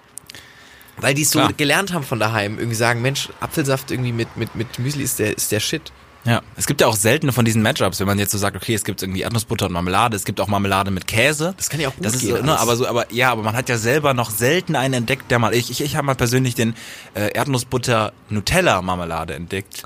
[0.99, 1.53] weil die es so Klar.
[1.53, 5.37] gelernt haben von daheim, irgendwie sagen, Mensch, Apfelsaft irgendwie mit, mit, mit Müsli ist der,
[5.37, 5.93] ist der Shit.
[6.26, 8.73] Ja, es gibt ja auch seltene von diesen Matchups, wenn man jetzt so sagt, okay,
[8.73, 11.53] es gibt irgendwie Erdnussbutter und Marmelade, es gibt auch Marmelade mit Käse.
[11.59, 13.43] Das kann ja auch gut das ist gehen, so, ne, aber so, aber ja, aber
[13.43, 16.14] man hat ja selber noch selten einen entdeckt, der mal ich ich, ich habe mal
[16.14, 16.75] persönlich den
[17.12, 19.85] äh, Erdnussbutter Nutella Marmelade entdeckt.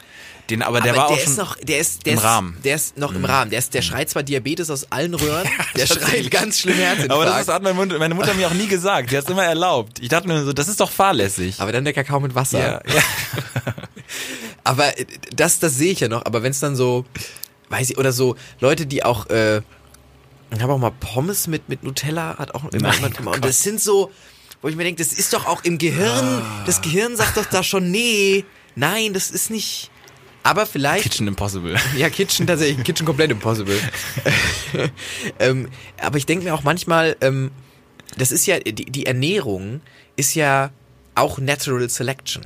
[0.50, 2.54] Den aber der Aber war der auch ist noch, der ist, der im ist, Rahmen.
[2.56, 2.62] Mhm.
[2.62, 3.50] Der ist noch im Rahmen.
[3.50, 7.12] Der ist, der schreit zwar Diabetes aus allen Röhren, der schreit ganz schlimm Herzinfarkt.
[7.12, 9.10] aber das hat meine Mutter, meine Mutter mir auch nie gesagt.
[9.10, 9.98] Die hat es immer erlaubt.
[10.00, 11.60] Ich dachte mir so, das ist doch fahrlässig.
[11.60, 12.58] aber dann der Kakao mit Wasser.
[12.58, 13.02] ja, ja.
[14.68, 16.26] Aber äh, das, das sehe ich ja noch.
[16.26, 17.06] Aber wenn es dann so,
[17.70, 19.58] weiß ich, oder so Leute, die auch, äh,
[20.50, 23.36] ich habe auch mal Pommes mit, mit Nutella, hat auch immer jemand oh gemacht.
[23.36, 23.50] Und Gott.
[23.50, 24.10] das sind so,
[24.60, 27.62] wo ich mir denke, das ist doch auch im Gehirn, das Gehirn sagt doch da
[27.62, 29.90] schon, nee, nein, das ist nicht.
[30.48, 31.02] Aber vielleicht.
[31.02, 31.76] Kitchen Impossible.
[31.96, 33.78] Ja, Kitchen tatsächlich, Kitchen komplett impossible.
[35.38, 35.68] ähm,
[36.00, 37.50] aber ich denke mir auch manchmal, ähm,
[38.16, 39.82] das ist ja, die, die Ernährung
[40.16, 40.70] ist ja
[41.14, 42.44] auch Natural Selection.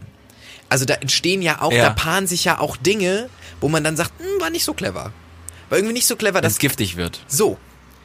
[0.68, 1.84] Also da entstehen ja auch, Ja.
[1.84, 3.28] da paaren sich ja auch Dinge,
[3.60, 5.12] wo man dann sagt, hm, war nicht so clever.
[5.68, 7.20] War irgendwie nicht so clever, dass es giftig wird.
[7.28, 7.58] so.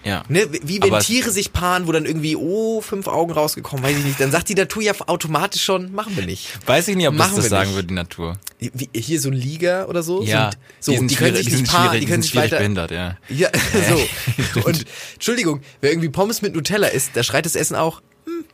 [0.03, 0.23] Ja.
[0.29, 3.97] Ne, wie wenn Aber- Tiere sich paaren, wo dann irgendwie, oh, fünf Augen rausgekommen, weiß
[3.97, 4.19] ich nicht.
[4.21, 6.49] Dann sagt die Natur ja automatisch schon, machen wir nicht.
[6.65, 7.75] Weiß ich nicht, ob das Machen das wir sagen nicht.
[7.75, 8.37] würde, die Natur.
[8.59, 10.23] Wie, hier so ein Liga oder so?
[10.23, 13.17] Ja, so, die sind die können sich nicht paaren, die können sich weiter, behindert, ja.
[13.29, 13.49] Ja,
[14.55, 14.61] so.
[14.65, 14.85] Und
[15.15, 18.45] Entschuldigung, wer irgendwie Pommes mit Nutella isst, da schreit das Essen auch, hm,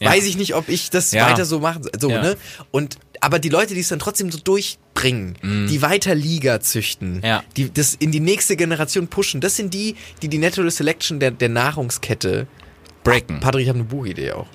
[0.00, 0.10] Ja.
[0.10, 1.28] weiß ich nicht, ob ich das Ja.
[1.30, 1.92] weiter so machen soll.
[2.00, 2.22] So, Ja.
[2.22, 2.36] ne?
[2.70, 7.20] Und aber die Leute, die es dann trotzdem so durchbringen, die weiter Liga züchten.
[7.24, 7.42] Ja.
[7.56, 11.30] die das in die nächste Generation pushen, das sind die, die die Natural Selection der,
[11.30, 12.46] der Nahrungskette.
[13.02, 13.40] Breaken.
[13.40, 14.46] Patrick, ich habe eine Buchidee auch.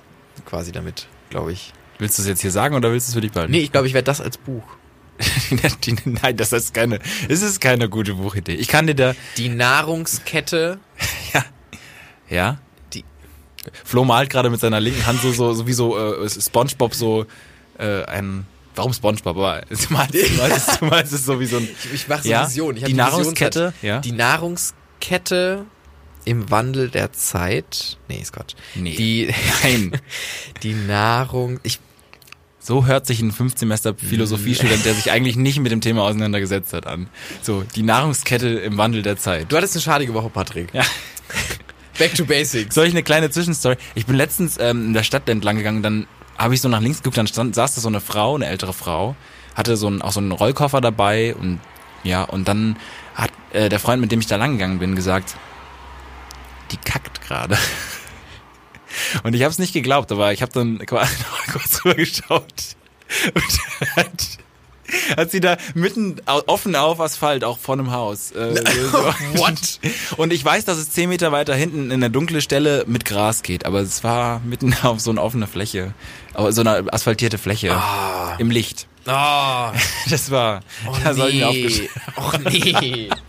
[0.46, 1.72] Quasi damit, glaube ich.
[2.00, 3.52] Willst du es jetzt hier sagen oder willst du es für dich behalten?
[3.52, 4.64] Nee, ich glaube, ich werde das als Buch.
[5.84, 8.54] Die- Nein, das ist keine, es ist keine gute Buchidee.
[8.56, 10.80] Ich kann dir da, Die Nahrungskette.
[12.30, 12.58] ja?
[12.94, 13.04] Die-
[13.84, 17.26] Flo malt gerade mit seiner linken Hand so, so, so wie so, äh, Spongebob so,
[17.78, 18.46] äh, ein,
[18.80, 19.38] warum Spongebob?
[19.38, 22.30] Aber du malst, es- du malst es so wie so ein, Ich, ich mache so
[22.30, 22.76] Ja, eine Vision.
[22.78, 24.00] Ich hab die Nahrungskette, ja.
[24.00, 25.66] Die Nahrungskette
[26.26, 27.98] im Wandel der Zeit.
[28.08, 28.56] Nee, ist Gott.
[28.76, 28.96] Nee.
[28.96, 29.34] Die,
[29.64, 29.92] nein.
[30.64, 31.60] die Nahrung.
[31.64, 31.80] Ich,
[32.60, 36.88] So hört sich ein Fünfsemester Philosophiestudent, der sich eigentlich nicht mit dem Thema auseinandergesetzt hat,
[36.88, 37.08] an.
[37.42, 39.52] So, die Nahrungskette im Wandel der Zeit.
[39.52, 40.74] du hattest eine schadige Woche, Patrick.
[40.74, 40.84] Ja.
[41.98, 42.76] Back to basics.
[42.76, 43.76] Soll ich eine kleine Zwischenstory?
[43.96, 46.08] Ich bin letztens ähm, in der Stadt entlang gegangen, dann
[46.40, 48.74] habe ich so nach links geguckt, dann stand, saß da so eine Frau, eine ältere
[48.74, 49.16] Frau,
[49.56, 51.60] hatte so einen, auch so einen Rollkoffer dabei und
[52.04, 52.78] ja, und dann
[53.14, 55.36] hat äh, der Freund, mit dem ich da lang gegangen bin, gesagt,
[56.72, 57.58] die kackt gerade.
[59.24, 62.54] Und ich habe es nicht geglaubt, aber ich habe dann quasi noch kurz rüber geschaut
[63.34, 64.38] und hat,
[65.18, 68.32] hat sie da mitten offen auf Asphalt, auch vor einem Haus.
[68.32, 68.98] Äh, so.
[69.36, 69.80] What?
[70.18, 73.42] Und ich weiß, dass es zehn Meter weiter hinten in eine dunkle Stelle mit Gras
[73.42, 75.94] geht, aber es war mitten auf so eine offene Fläche,
[76.40, 78.36] aber so eine asphaltierte Fläche Ah.
[78.40, 78.88] im Licht.
[79.08, 79.12] Oh,
[80.10, 81.44] Das war, oh mir nee.
[81.44, 81.90] aufgeschrieben.
[82.18, 83.10] Och nee.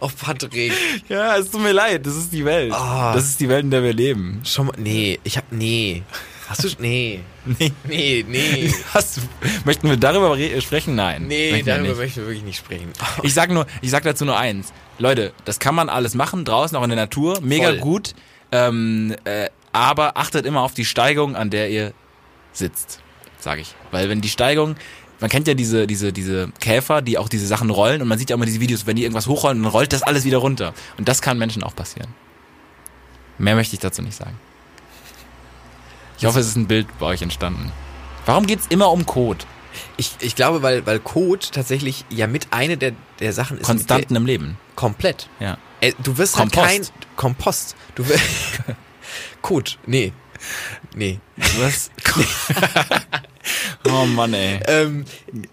[0.00, 0.72] Oh, Patrick.
[1.08, 2.72] Ja, es tut mir leid, das ist die Welt.
[2.72, 3.12] Ah.
[3.14, 4.40] Das ist die Welt, in der wir leben.
[4.44, 6.04] Schon mal, nee, ich hab, nee.
[6.48, 7.20] Hast du, nee.
[7.58, 7.72] Nee.
[7.82, 8.72] Nee, nee.
[8.94, 9.20] Hast du,
[9.64, 10.94] möchten wir darüber re- sprechen?
[10.94, 11.26] Nein.
[11.26, 12.92] Nee, möchten darüber möchten wir wirklich nicht sprechen.
[13.24, 14.72] Ich sag nur, ich sag dazu nur eins.
[14.98, 17.78] Leute, das kann man alles machen, draußen auch in der Natur, mega Voll.
[17.78, 18.14] gut.
[18.52, 21.92] Ähm, äh, aber achtet immer auf die Steigung, an der ihr
[22.52, 23.00] sitzt,
[23.38, 23.74] sage ich.
[23.90, 24.76] Weil wenn die Steigung,
[25.20, 28.30] man kennt ja diese, diese, diese Käfer, die auch diese Sachen rollen und man sieht
[28.30, 30.74] ja immer diese Videos, wenn die irgendwas hochrollen, dann rollt das alles wieder runter.
[30.96, 32.14] Und das kann Menschen auch passieren.
[33.38, 34.38] Mehr möchte ich dazu nicht sagen.
[36.18, 37.70] Ich hoffe, es ist ein Bild bei euch entstanden.
[38.26, 39.44] Warum geht's immer um Code?
[39.96, 43.64] Ich, ich glaube, weil, weil Code tatsächlich ja mit eine der, der Sachen ist.
[43.66, 44.58] Konstanten Der, im Leben.
[44.74, 45.28] komplett.
[45.38, 45.58] Ja.
[45.80, 46.66] Äh, du wirst Kompost.
[46.66, 47.76] halt kein Kompost.
[47.94, 48.20] Du wirst
[49.42, 49.72] Code.
[49.86, 50.12] Nee.
[50.94, 51.18] Nee.
[51.58, 51.90] Was?
[53.90, 54.60] oh Mann, ey.
[54.66, 55.04] Ähm,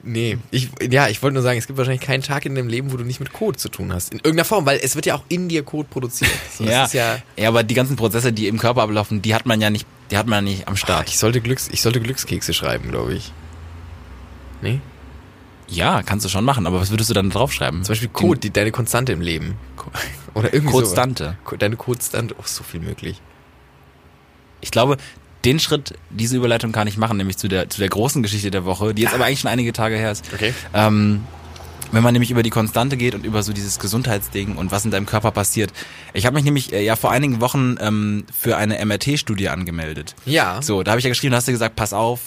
[0.04, 0.38] nee.
[0.52, 2.98] Ich, ja, ich wollte nur sagen, es gibt wahrscheinlich keinen Tag in deinem Leben, wo
[2.98, 4.12] du nicht mit Code zu tun hast.
[4.12, 6.32] In irgendeiner Form, weil es wird ja auch in dir Code produziert.
[6.56, 6.88] So, ja.
[6.92, 9.88] Ja, ja, aber die ganzen Prozesse, die im Körper ablaufen, die hat man ja nicht,
[10.12, 11.10] die hat man ja nicht am Ach, Start.
[11.10, 13.32] ich sollte Glücks, ich sollte Glückskekse schreiben, glaube ich.
[14.62, 14.80] Nee?
[15.68, 17.84] Ja, kannst du schon machen, aber was würdest du dann draufschreiben?
[17.84, 19.56] Zum Beispiel Code, die, deine Konstante im Leben.
[20.34, 20.74] Oder irgendwie.
[20.74, 21.38] Konstante.
[21.58, 23.22] Deine Konstante, oh, so viel möglich.
[24.66, 24.98] Ich glaube,
[25.46, 28.66] den Schritt, diese Überleitung kann ich machen, nämlich zu der, zu der großen Geschichte der
[28.66, 30.26] Woche, die jetzt aber eigentlich schon einige Tage her ist.
[30.34, 30.54] Okay.
[30.74, 31.22] Ähm,
[31.92, 34.92] wenn man nämlich über die Konstante geht und über so dieses Gesundheitsding und was in
[34.92, 35.72] deinem Körper passiert.
[36.14, 40.16] Ich habe mich nämlich äh, ja vor einigen Wochen ähm, für eine MRT-Studie angemeldet.
[40.26, 40.62] Ja.
[40.64, 42.20] So, da habe ich ja geschrieben, da hast du gesagt, pass auf,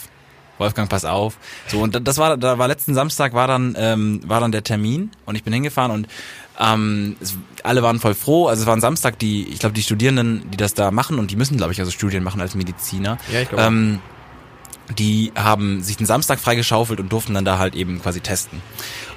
[0.57, 1.37] Wolfgang, pass auf.
[1.67, 5.11] So, und das war, da war letzten Samstag war dann, ähm, war dann der Termin
[5.25, 6.07] und ich bin hingefahren und
[6.59, 8.47] ähm, es, alle waren voll froh.
[8.47, 11.31] Also es war ein Samstag, die, ich glaube, die Studierenden, die das da machen und
[11.31, 13.17] die müssen, glaube ich, also Studien machen als Mediziner.
[13.31, 13.63] Ja, ich glaube.
[13.63, 13.99] Ähm,
[14.97, 18.61] die haben sich den Samstag freigeschaufelt und durften dann da halt eben quasi testen.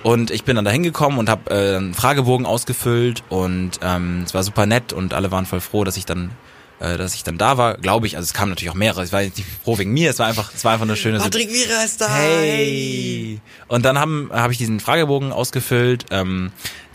[0.02, 4.35] Und ich bin dann da hingekommen und habe äh, einen Fragebogen ausgefüllt und ähm, es
[4.35, 6.31] war super nett und alle waren voll froh, dass ich dann
[6.78, 8.16] äh, dass ich dann da war, glaube ich.
[8.16, 9.05] Also es kamen natürlich auch mehrere.
[9.05, 11.18] Ich war jetzt nicht froh wegen mir, es war einfach, es war einfach eine schöne
[11.18, 12.12] Patrick Vieira ist da.
[12.12, 13.40] Hey!
[13.68, 16.07] Und dann haben habe ich diesen Fragebogen ausgefüllt.
[16.11, 16.52] Ähm,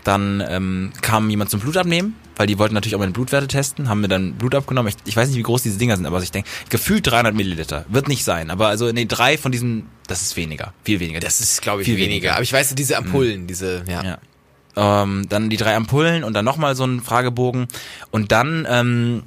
[0.08, 4.00] dann ähm, kam jemand zum Blutabnehmen, weil die wollten natürlich auch meine Blutwerte testen, haben
[4.00, 4.90] mir dann Blut abgenommen.
[4.90, 7.84] Ich, ich weiß nicht, wie groß diese Dinger sind, aber ich denke, gefühlt 300 Milliliter.
[7.88, 11.20] Wird nicht sein, aber also nee, drei von diesen, das ist weniger, viel weniger.
[11.20, 12.10] Das ist, glaube ich, Viel weniger.
[12.10, 12.32] weniger.
[12.34, 14.02] Aber ich weiß, diese Ampullen, diese, ja.
[14.02, 15.02] Ja.
[15.02, 17.68] Ähm, dann die drei Ampullen und dann nochmal so ein Fragebogen.
[18.10, 19.24] Und dann ähm,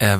[0.00, 0.18] äh,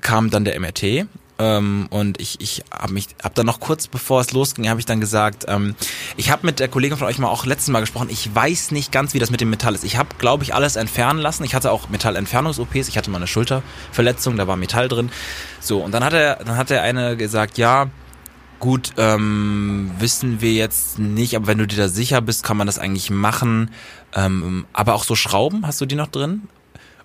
[0.00, 1.06] kam dann der MRT.
[1.40, 4.84] Ähm, und ich, ich habe mich, hab dann noch kurz bevor es losging, habe ich
[4.84, 5.74] dann gesagt, ähm,
[6.18, 8.08] ich habe mit der Kollegin von euch mal auch letztes Mal gesprochen.
[8.10, 9.82] Ich weiß nicht ganz, wie das mit dem Metall ist.
[9.82, 11.42] Ich habe, glaube ich, alles entfernen lassen.
[11.44, 12.88] Ich hatte auch Metallentfernungs-OPs.
[12.88, 15.10] Ich hatte mal eine Schulterverletzung, da war Metall drin.
[15.60, 17.88] So und dann hat er, dann hat der eine gesagt, ja,
[18.58, 22.66] Gut, ähm, wissen wir jetzt nicht, aber wenn du dir da sicher bist, kann man
[22.66, 23.70] das eigentlich machen.
[24.14, 26.42] Ähm, aber auch so Schrauben, hast du die noch drin?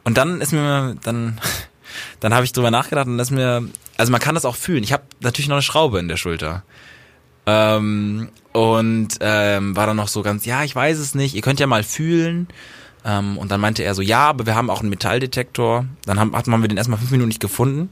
[0.03, 1.39] Und dann ist mir, dann,
[2.19, 4.83] dann habe ich drüber nachgedacht und das mir, also man kann das auch fühlen.
[4.83, 6.63] Ich habe natürlich noch eine Schraube in der Schulter.
[7.45, 11.59] Ähm, und ähm, war dann noch so ganz, ja, ich weiß es nicht, ihr könnt
[11.59, 12.47] ja mal fühlen.
[13.03, 15.85] Ähm, und dann meinte er so, ja, aber wir haben auch einen Metalldetektor.
[16.05, 17.89] Dann haben, hatten wir den erstmal fünf Minuten nicht gefunden.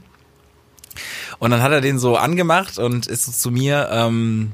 [1.38, 4.52] Und dann hat er den so angemacht und ist so zu mir ähm,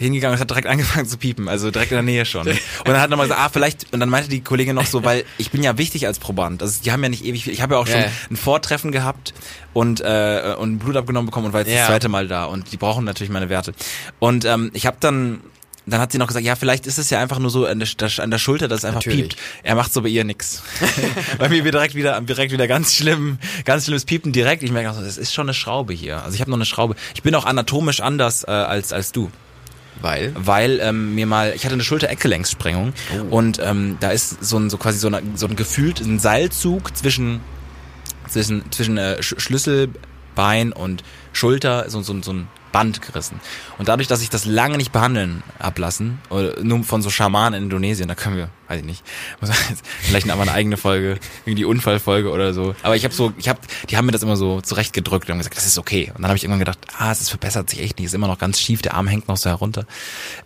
[0.00, 2.46] hingegangen und hat direkt angefangen zu piepen, also direkt in der Nähe schon.
[2.48, 5.24] Und dann hat nochmal gesagt, ah, vielleicht, und dann meinte die Kollegin noch so, weil
[5.38, 6.62] ich bin ja wichtig als Proband.
[6.62, 7.52] Also die haben ja nicht ewig viel.
[7.52, 8.06] Ich habe ja auch schon ja.
[8.30, 9.34] ein Vortreffen gehabt
[9.72, 11.78] und, äh, und Blut abgenommen bekommen und war jetzt Ja.
[11.80, 12.46] das zweite Mal da.
[12.46, 13.74] Und die brauchen natürlich meine Werte.
[14.18, 15.40] Und ähm, ich habe dann.
[15.86, 17.88] Dann hat sie noch gesagt, ja, vielleicht ist es ja einfach nur so an der,
[18.18, 19.30] an der Schulter, dass es einfach Natürlich.
[19.30, 19.36] piept.
[19.64, 20.62] Er macht so bei ihr nix.
[21.38, 24.62] bei mir wird direkt wieder, direkt wieder ganz schlimm, ganz schlimmes Piepen direkt.
[24.62, 26.22] Ich merke auch so, das ist schon eine Schraube hier.
[26.22, 26.94] Also ich habe noch eine Schraube.
[27.14, 29.30] Ich bin auch anatomisch anders äh, als als du,
[30.02, 30.32] Weil?
[30.36, 32.92] weil ähm, mir mal, ich hatte eine Schulter-Eckgelenkssprengung
[33.30, 33.36] Oh.
[33.36, 36.96] und ähm, da ist so ein so quasi so, eine, so ein gefühlt ein Seilzug
[36.96, 37.40] zwischen
[38.28, 43.40] zwischen zwischen äh, Sch Schlüsselbein und Schulter so, so, so ein Band gerissen.
[43.78, 47.64] Und dadurch, dass ich das lange nicht behandeln ablassen, oder nur von so Schamanen in
[47.64, 49.02] Indonesien, da können wir, weiß ich nicht,
[50.02, 52.74] vielleicht mal eine eigene Folge, irgendwie die Unfallfolge oder so.
[52.82, 55.38] Aber ich habe so, ich habe, die haben mir das immer so zurechtgedrückt und haben
[55.38, 56.10] gesagt, das ist okay.
[56.14, 58.38] Und dann habe ich irgendwann gedacht, ah, es verbessert sich echt nicht, ist immer noch
[58.38, 59.86] ganz schief, der Arm hängt noch so herunter.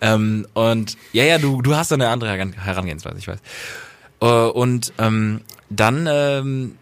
[0.01, 3.39] Ähm, und ja, ja, du, du hast eine andere Heran- Herangehensweise, ich weiß.
[4.21, 6.77] Äh, und ähm, dann ähm,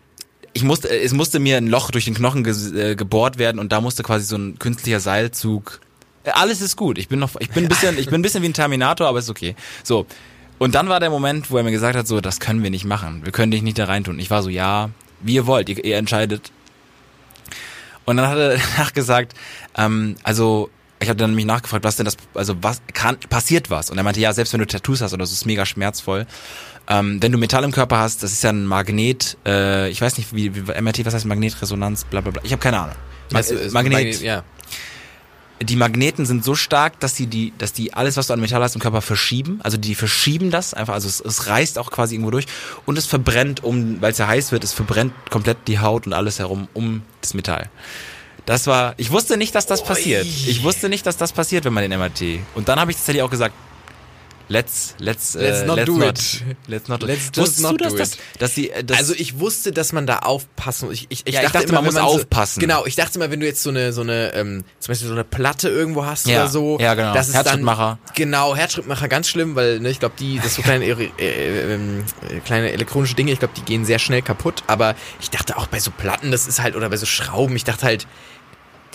[0.55, 2.53] ich musste, es musste mir ein Loch durch den Knochen ge
[2.93, 5.81] äh, gebohrt werden und da musste quasi so ein künstlicher Seilzug.
[6.25, 6.99] Äh, Alles ist gut.
[6.99, 9.19] Ich bin noch, ich bin ein bisschen, ich bin ein bisschen wie ein Terminator, aber
[9.19, 9.57] ist okay.
[9.83, 10.07] So.
[10.59, 12.85] Und dann war der Moment, wo er mir gesagt hat, so, das können wir nicht
[12.85, 13.25] machen.
[13.25, 14.19] Wir können dich nicht da reintun.
[14.19, 16.53] Ich war so, ja, wie ihr wollt, ihr, ihr entscheidet.
[18.05, 19.35] Und dann hat er danach gesagt,
[19.77, 20.71] ähm, also
[21.03, 23.91] ich habe dann nämlich nachgefragt, was denn das, also was kann, passiert was?
[23.91, 26.27] Und er meinte, ja, selbst wenn du Tattoos hast oder so, ist mega schmerzvoll.
[26.89, 30.19] Ähm, wenn du Metall im Körper hast, das ist ja ein Magnet, äh, ich weiß
[30.19, 32.43] nicht, wie, wie MRT, was heißt Magnetresonanz, bla bla bla.
[32.45, 32.97] Ich habe keine Ahnung.
[33.29, 34.43] Du, Äh, es- Magnet, Ja.
[35.63, 38.61] die Magneten sind so stark, dass die, die, dass die alles, was du an Metall
[38.63, 39.61] hast im Körper verschieben.
[39.63, 42.47] Also die verschieben das einfach, also es, es reißt auch quasi irgendwo durch
[42.85, 46.15] und es verbrennt um, weil es ja heiß wird, es verbrennt komplett die Haut und
[46.15, 47.71] alles herum um das Metall.
[48.47, 50.27] Das war, ich wusste nicht, dass das passiert.
[50.27, 52.41] Ich wusste nicht, dass das passiert, wenn man den MRT.
[52.55, 53.55] Und dann habe ich tatsächlich auch gesagt,
[54.49, 56.45] let's, let's, äh, Let's not do not, it.
[56.67, 57.37] Let's not do Let's it.
[57.37, 58.19] just Wusstest not du, dass do das, it.
[58.39, 60.95] dass die, äh, das, also ich wusste, dass man da aufpassen muss.
[60.97, 62.61] Ich, ich, ich, Ja, ich dachte, dachte, immer, man muss so, aufpassen.
[62.61, 65.15] Genau, ich dachte immer, wenn du jetzt so eine, so eine, ähm, zum Beispiel so
[65.15, 67.15] eine Platte irgendwo hast Ja, oder so, ja, genau.
[67.15, 67.99] das ist Herzschrittmacher.
[68.05, 71.75] Dann, genau, Herzschrittmacher, ganz schlimm, weil ne, ich glaube, die, das so kleine, äh, äh,
[71.75, 71.79] äh,
[72.45, 74.65] kleine elektronische Dinge, ich glaube, die gehen sehr schnell kaputt.
[74.67, 77.65] Aber ich dachte auch bei so Platten, das ist halt oder bei so Schrauben, ich
[77.65, 78.07] dachte halt,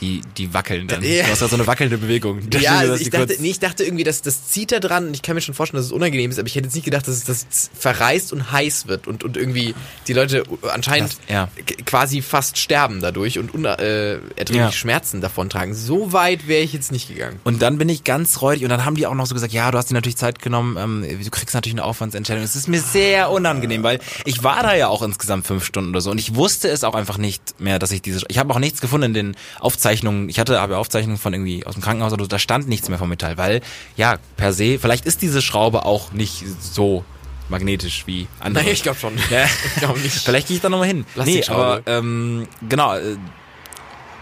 [0.01, 1.01] die, die wackeln dann.
[1.03, 1.23] Ja.
[1.25, 2.49] Du hast ja so eine wackelnde Bewegung.
[2.49, 5.21] Dachte ja, ich dachte, nee, ich dachte irgendwie, dass das zieht da dran und ich
[5.21, 7.15] kann mir schon vorstellen, dass es unangenehm ist, aber ich hätte jetzt nicht gedacht, dass
[7.15, 9.73] es das verreißt und heiß wird und, und irgendwie
[10.07, 11.49] die Leute anscheinend Das- ja.
[11.85, 14.71] quasi fast sterben dadurch und äh, erträgliche Ja.
[14.71, 15.73] Schmerzen davontragen.
[15.73, 17.39] So weit wäre ich jetzt nicht gegangen.
[17.43, 19.71] Und dann bin ich ganz räudig und dann haben die auch noch so gesagt, ja,
[19.71, 22.43] du hast dir natürlich Zeit genommen, ähm, du kriegst natürlich eine Aufwandsentscheidung.
[22.43, 26.01] Es ist mir sehr unangenehm, weil ich war da ja auch insgesamt fünf Stunden oder
[26.01, 28.59] so und ich wusste es auch einfach nicht mehr, dass ich diese, ich habe auch
[28.59, 32.23] nichts gefunden in den Aufzeichnungen, ich hatte aber Aufzeichnungen von irgendwie aus dem Krankenhaus oder
[32.23, 33.61] so, da stand nichts mehr vom Metall, weil
[33.95, 37.03] ja, per se, vielleicht ist diese Schraube auch nicht so
[37.49, 38.63] magnetisch wie andere.
[38.63, 39.13] Naja, ich glaube schon.
[39.29, 39.45] Ja.
[39.65, 40.17] Ich glaube nicht.
[40.17, 41.05] Vielleicht gehe ich da nochmal hin.
[41.23, 43.17] Nee, aber ähm, genau, äh,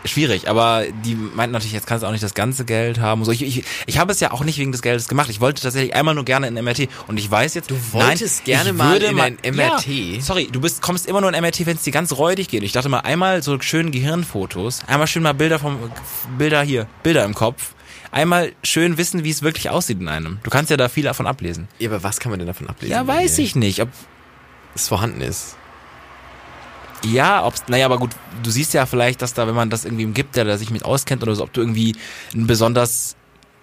[0.06, 0.50] schwierig.
[0.50, 3.24] Aber die meinten natürlich, jetzt kannst du auch nicht das ganze Geld haben.
[3.26, 5.30] So, ich, ich, ich habe es ja auch nicht wegen des Geldes gemacht.
[5.30, 6.88] Ich wollte tatsächlich einmal nur gerne in MRT.
[7.08, 9.88] Und ich weiß jetzt, Du wolltest nein, gerne mal in ein MRT?
[9.88, 12.64] Ja, sorry, du bist, kommst immer nur in MRT, wenn es dir ganz räudig geht.
[12.64, 15.78] Ich dachte mal, einmal so schön Gehirnfotos, einmal schön mal Bilder vom,
[16.38, 17.74] Bilder hier, Bilder im Kopf.
[18.12, 20.40] Einmal schön wissen, wie es wirklich aussieht in einem.
[20.44, 21.68] Du kannst ja da viel davon ablesen.
[21.80, 22.94] Ja, aber was kann man denn davon ablesen?
[22.94, 23.82] Ja, weiß ich nicht.
[23.82, 23.90] Ob,
[24.74, 25.58] Es vorhanden ist.
[27.04, 28.12] Ja, ob's, naja, aber gut,
[28.44, 30.86] du siehst ja vielleicht, dass da, wenn man das irgendwie gibt, der da sich mit
[30.86, 31.96] auskennt oder so, ob du irgendwie
[32.34, 33.16] ein besonders,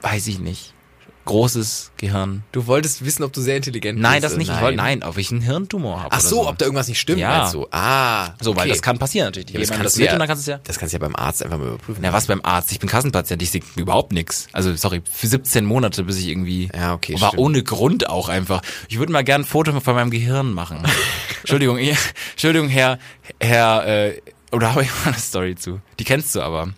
[0.03, 0.75] weiß ich nicht,
[1.25, 2.43] großes Gehirn.
[2.53, 4.03] Du wolltest wissen, ob du sehr intelligent bist.
[4.03, 4.49] Nein, das nicht.
[4.49, 4.57] Nein.
[4.57, 6.09] Ich wollte, nein, ob ich einen Hirntumor habe.
[6.13, 7.51] Ach oder so, ob da irgendwas nicht stimmt, Ja.
[7.51, 7.67] du?
[7.71, 8.35] Ah.
[8.41, 8.71] So, weil okay.
[8.71, 9.51] das kann passieren natürlich.
[9.51, 10.61] Ja, das kannst das du mit ja, und dann kannst du ja.
[10.65, 12.01] Das kannst du ja beim Arzt einfach mal überprüfen.
[12.03, 12.73] Na, was beim Arzt?
[12.73, 14.49] Ich bin Kassenpatient, ich sehe überhaupt nix.
[14.53, 16.69] Also, sorry, für 17 Monate, bis ich irgendwie.
[16.75, 17.43] Ja, okay, War stimmt.
[17.43, 18.63] ohne Grund auch einfach.
[18.89, 20.83] Ich würde mal gern ein Foto von meinem Gehirn machen.
[21.41, 21.97] Entschuldigung, ich,
[22.33, 22.99] Entschuldigung, Herr,
[23.41, 25.81] Herr, äh, oder habe ich mal eine Story zu?
[25.99, 26.69] Die kennst du aber.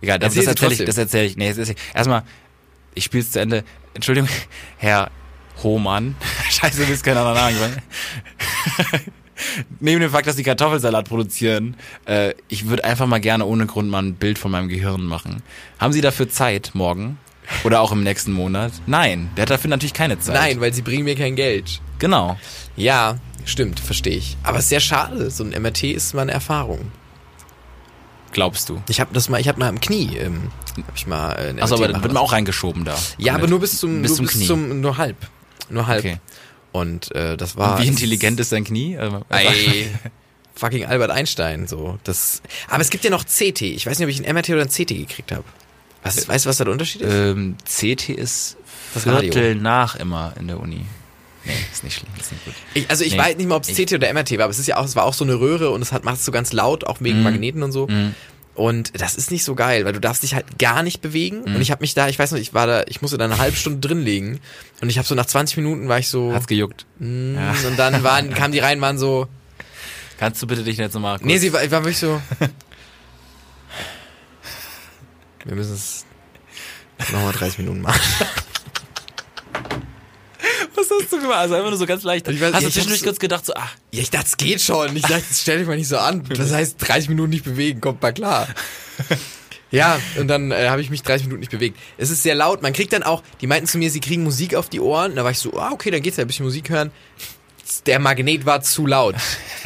[0.00, 1.36] Egal, das, Erzähl das erzähle ich, das erzähle ich.
[1.36, 2.22] Nee, das ist, erstmal,
[2.98, 3.64] ich spiele es zu Ende.
[3.94, 4.28] Entschuldigung,
[4.76, 5.10] Herr
[5.62, 6.16] Hohmann.
[6.50, 7.56] Scheiße, du bist kein anderer Name.
[9.80, 13.88] Neben dem Fakt, dass die Kartoffelsalat produzieren, äh, ich würde einfach mal gerne ohne Grund
[13.88, 15.42] mal ein Bild von meinem Gehirn machen.
[15.78, 17.18] Haben Sie dafür Zeit morgen?
[17.64, 18.72] Oder auch im nächsten Monat?
[18.86, 20.34] Nein, der hat dafür natürlich keine Zeit.
[20.34, 21.80] Nein, weil sie bringen mir kein Geld.
[21.98, 22.36] Genau.
[22.76, 24.36] Ja, stimmt, verstehe ich.
[24.42, 25.30] Aber es ist sehr schade.
[25.30, 26.92] So ein MRT ist mal eine Erfahrung.
[28.32, 28.80] Glaubst du?
[28.88, 30.50] Ich habe das mal, ich habe mal im Knie, ähm,
[30.86, 32.96] hab ich mal äh, Achso, aber dann wird man auch reingeschoben da.
[33.16, 34.46] Ja, aber nur bis zum, bis nur zum bis Knie.
[34.46, 35.16] zum, nur halb,
[35.70, 36.00] nur halb.
[36.04, 36.18] Okay.
[36.72, 37.80] Und äh, das war.
[37.80, 38.98] Wie intelligent ist dein Knie?
[38.98, 39.90] Also, Ey,
[40.54, 41.98] fucking Albert Einstein, so.
[42.04, 42.42] Das.
[42.68, 43.62] Aber es gibt ja noch CT.
[43.62, 45.44] Ich weiß nicht, ob ich ein MRT oder ein CT gekriegt habe.
[46.02, 47.12] Was, weißt du, was da der Unterschied ist?
[47.12, 48.56] ähm, CT ist
[48.94, 49.62] Das Viertel Radio.
[49.62, 50.84] nach immer in der Uni.
[51.44, 52.54] Nee, ist nicht schlimm, ist nicht gut.
[52.74, 54.58] Ich, also ich Nee, weiß nicht mal, ob es CT oder MRT war, aber es
[54.58, 56.32] ist ja auch, es war auch so eine Röhre und es hat macht es so
[56.32, 57.88] ganz laut, auch wegen Magneten und so.
[58.54, 61.42] Und das ist nicht so geil, weil du darfst dich halt gar nicht bewegen.
[61.44, 61.54] Mhm.
[61.54, 63.38] Und ich habe mich da, ich weiß noch, ich war da, ich musste da eine
[63.38, 64.40] halbe Stunde drin liegen
[64.80, 66.84] und ich habe so nach 20 Minuten war ich so Hat's gejuckt.
[66.98, 69.28] mm, und dann waren kamen die rein, waren so,
[70.18, 71.26] Kannst du bitte dich jetzt nochmal kurz...
[71.26, 72.20] nee, sie war, ich war wirklich so.
[75.44, 76.04] Wir müssen es
[77.12, 78.00] nochmal 30 Minuten machen.
[80.90, 81.38] Was hast du gemacht?
[81.38, 82.28] Also einfach nur so ganz leicht.
[82.28, 84.94] Ich weiß- hast du zwischendurch kurz gedacht, so, ach, Ja, ich dachte, es geht schon.
[84.96, 86.24] Ich dachte, stell dich mal nicht so an.
[86.28, 88.48] Das heißt, 30 Minuten nicht bewegen, kommt mal klar.
[89.70, 91.78] Ja, und dann äh, habe ich mich 30 Minuten nicht bewegt.
[91.98, 92.62] Es ist sehr laut.
[92.62, 95.14] Man kriegt dann auch, die meinten zu mir, sie kriegen Musik auf die Ohren.
[95.16, 96.90] Da war ich so, ah, okay, dann geht's ja, ein bisschen Musik hören.
[97.84, 99.14] Der Magnet war zu laut.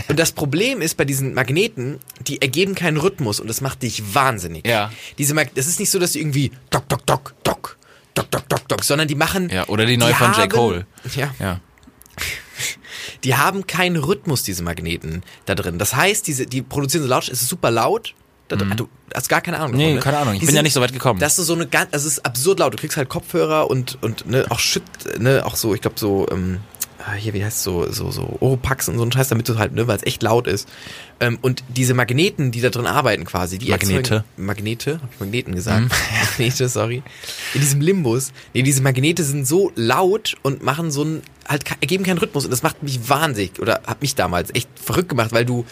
[0.09, 4.03] Und das Problem ist bei diesen Magneten, die ergeben keinen Rhythmus und das macht dich
[4.13, 4.67] wahnsinnig.
[4.67, 4.91] Ja.
[5.19, 7.77] Diese Mag das ist nicht so, dass die irgendwie dock, dock, dock, dock,
[8.15, 9.49] dock, dock, dock, dock, sondern die machen.
[9.51, 10.37] Ja, oder die neue von J.
[10.39, 10.87] haben- Cole.
[11.17, 11.61] Ja, Ja.
[13.25, 15.79] die haben keinen Rhythmus, diese Magneten da drin.
[15.79, 18.15] Das heißt, diese, die produzieren so laut, es ist super laut.
[18.49, 19.73] Da, Du hast gar keine Ahnung.
[19.73, 19.77] Mhm.
[19.79, 20.03] Nee, davon, ne?
[20.03, 20.35] keine Ahnung.
[20.35, 21.21] Ich Die bin ja sind- nicht so weit gekommen.
[21.21, 22.75] Das ist so eine ganz, das ist absurd laut.
[22.75, 24.83] Du kriegst halt Kopfhörer und, und ne, auch Shit,
[25.19, 26.61] ne, auch so, ich glaube so, ähm,
[27.17, 29.87] hier, wie heißt so, so, so Oropax und so ein Scheiß, damit du halt, ne,
[29.87, 30.69] weil es echt laut ist.
[31.21, 33.93] Ähm, und diese Magneten, die da drin arbeiten quasi, die Magnete.
[33.93, 33.97] Mhm.
[33.99, 35.91] erzeugen- Magnete, hab ich Magneten gesagt?
[36.39, 37.03] Magnete, sorry.
[37.55, 42.05] In diesem Limbus, nee, diese Magnete sind so laut und machen so ein, halt, ergeben
[42.05, 45.45] keinen Rhythmus und das macht mich wahnsinnig oder hat mich damals echt verrückt gemacht, weil
[45.45, 45.65] du,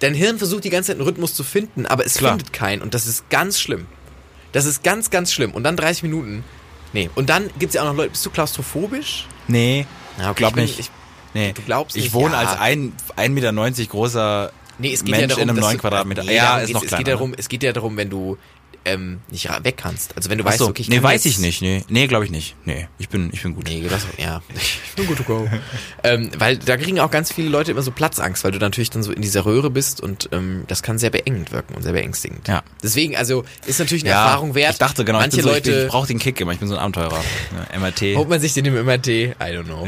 [0.00, 2.32] dein Hirn versucht die ganze Zeit einen Rhythmus zu finden, aber es Klar.
[2.32, 3.86] findet keinen und das ist ganz schlimm.
[4.52, 5.50] Das ist ganz, ganz schlimm.
[5.50, 6.42] Und dann 30 Minuten.
[6.92, 7.10] Nee.
[7.14, 9.26] Und dann gibt's ja auch noch Leute, bist du klaustrophobisch?
[9.48, 9.86] Nee,
[10.18, 10.78] Ja, glaub ich bin- nicht.
[10.80, 10.90] Ich,
[11.34, 11.52] nee.
[11.52, 12.40] Du glaubst Ich nicht, wohne ja.
[12.40, 13.52] als ein, 1,90 Meter
[13.90, 16.24] großer nee, es geht Mensch ja darum, in einem dass 9 du- Quadratmeter.
[16.24, 16.98] Nee, ja, darum ist noch es kleiner.
[17.04, 18.38] geht, ja darum, es geht ja darum, wenn du
[18.86, 20.16] ähm, nicht weg kannst.
[20.16, 21.60] Also wenn du weißt, Achso, okay, ich nee, weiß ich nicht.
[21.60, 22.56] Nee, nee glaube ich nicht.
[22.64, 23.66] Nee, ich bin, ich bin gut.
[23.66, 24.40] Nee, das, ja.
[24.54, 25.48] Ich bin good to go.
[26.04, 29.02] ähm, weil da kriegen auch ganz viele Leute immer so Platzangst, weil du natürlich dann
[29.02, 32.48] so in dieser Röhre bist und ähm, das kann sehr beengend wirken und sehr beängstigend.
[32.48, 32.62] Ja.
[32.82, 34.72] Deswegen, also ist natürlich eine Erfahrung wert.
[34.72, 36.52] Ich dachte genau, manche ich, so, Leute ich, bin, ich brauche den Kick immer.
[36.52, 37.22] Ich bin so ein Abenteurer.
[37.72, 38.16] Ja, MRT.
[38.16, 39.06] Holt man sich den im MRT?
[39.08, 39.86] I don't know.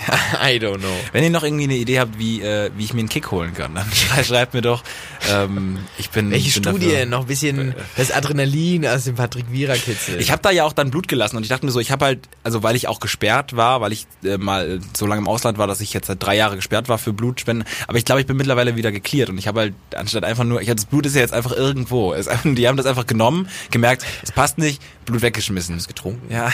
[0.42, 0.88] I don't know.
[1.12, 3.52] Wenn ihr noch irgendwie eine Idee habt, wie, äh, wie ich mir einen Kick holen
[3.54, 4.82] kann, dann schrei- schreibt mir doch.
[5.30, 6.30] Ähm, ich bin.
[6.30, 6.86] Welche ich bin Studie?
[6.90, 7.06] Dafür.
[7.06, 10.18] Noch ein bisschen das Adrenalin aus dem Patrick Vieira Kitzel.
[10.20, 12.04] Ich habe da ja auch dann Blut gelassen und ich dachte mir so, ich habe
[12.04, 15.28] halt, also weil ich auch gesperrt war, weil ich äh, mal äh, so lange im
[15.28, 17.66] Ausland war, dass ich jetzt seit drei Jahre gesperrt war für Blutspenden.
[17.86, 20.62] Aber ich glaube, ich bin mittlerweile wieder geklärt und ich habe halt anstatt einfach nur,
[20.62, 22.14] ich hab, das Blut ist ja jetzt einfach irgendwo.
[22.14, 25.78] Es, ist die haben das einfach genommen, gemerkt, es passt nicht, Blut weggeschmissen.
[25.86, 26.32] getrunken.
[26.32, 26.50] Ja.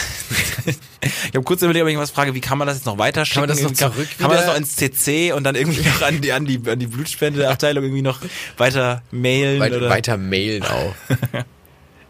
[1.01, 3.25] ich habe kurz überlegt, ob ich was frage, wie kann man das jetzt noch weiter
[3.37, 3.49] schicken?
[3.49, 6.21] man das noch zurück Kann man das noch ins CC und dann irgendwie noch an
[6.21, 8.21] die, an die, an die Blutspendeabteilung irgendwie noch
[8.57, 9.61] weiter mailen?
[9.61, 9.91] Weit, oder?
[9.91, 10.95] weiter mailen auch.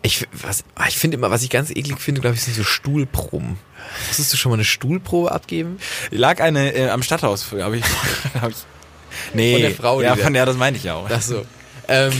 [0.03, 2.63] Ich, was, ah, ich finde immer, was ich ganz eklig finde, glaube ich, sind so
[2.63, 3.59] Stuhlproben.
[4.07, 5.79] Musstest du schon mal eine Stuhlprobe abgeben?
[6.13, 7.85] Lag eine äh, am Stadthaus, habe ich,
[8.41, 8.57] hab ich.
[9.35, 11.11] Nee, Von der Frau, ja, von der, das meinte ich ja auch.
[11.11, 11.45] Ach so.
[11.89, 12.13] Ähm,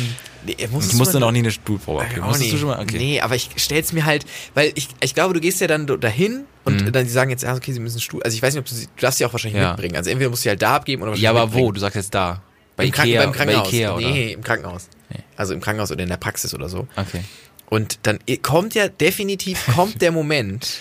[0.47, 2.23] nee, ich musste mal- noch nie eine Stuhlprobe abgeben.
[2.23, 2.81] Auch Musstest du schon mal?
[2.81, 2.99] Okay.
[2.99, 6.45] Nee, aber ich stell's mir halt, weil ich, ich glaube, du gehst ja dann dahin
[6.65, 6.93] und Mhm.
[6.93, 8.75] dann die sagen jetzt, ja, okay, sie müssen Stuhl, also ich weiß nicht, ob du
[8.75, 9.71] du darfst sie auch wahrscheinlich Ja.
[9.73, 9.97] mitbringen.
[9.97, 11.47] Also entweder musst du sie halt da abgeben oder Ja, aber wo?
[11.47, 11.75] mitbringen.
[11.75, 12.43] Du sagst jetzt da.
[12.77, 13.71] Bei Im Ikea, beim Krankenhaus.
[13.71, 14.11] Bei Ikea, oder?
[14.11, 14.89] Nee, im Krankenhaus.
[15.11, 15.21] Nee.
[15.37, 16.87] Also im Krankenhaus oder in der Praxis oder so.
[16.97, 17.25] Okay.
[17.69, 20.79] Und dann kommt ja definitiv kommt der Moment,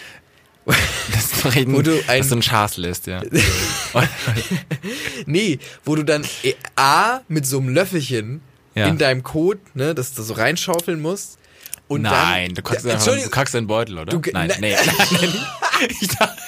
[0.65, 3.21] Das ein, Wo du ein- so ein Schaßlist, ja.
[5.25, 8.41] nee, wo du dann äh, A mit so einem Löffelchen
[8.75, 8.87] Ja.
[8.87, 11.37] in deinem Code, ne, das du so reinschaufeln musst
[11.87, 14.11] Und Nein, dann, du kackst, Ja, einfach, du kackst deinen Beutel, oder?
[14.17, 15.33] Du nein, ne- nee, nein.
[16.01, 16.41] Ich dachte,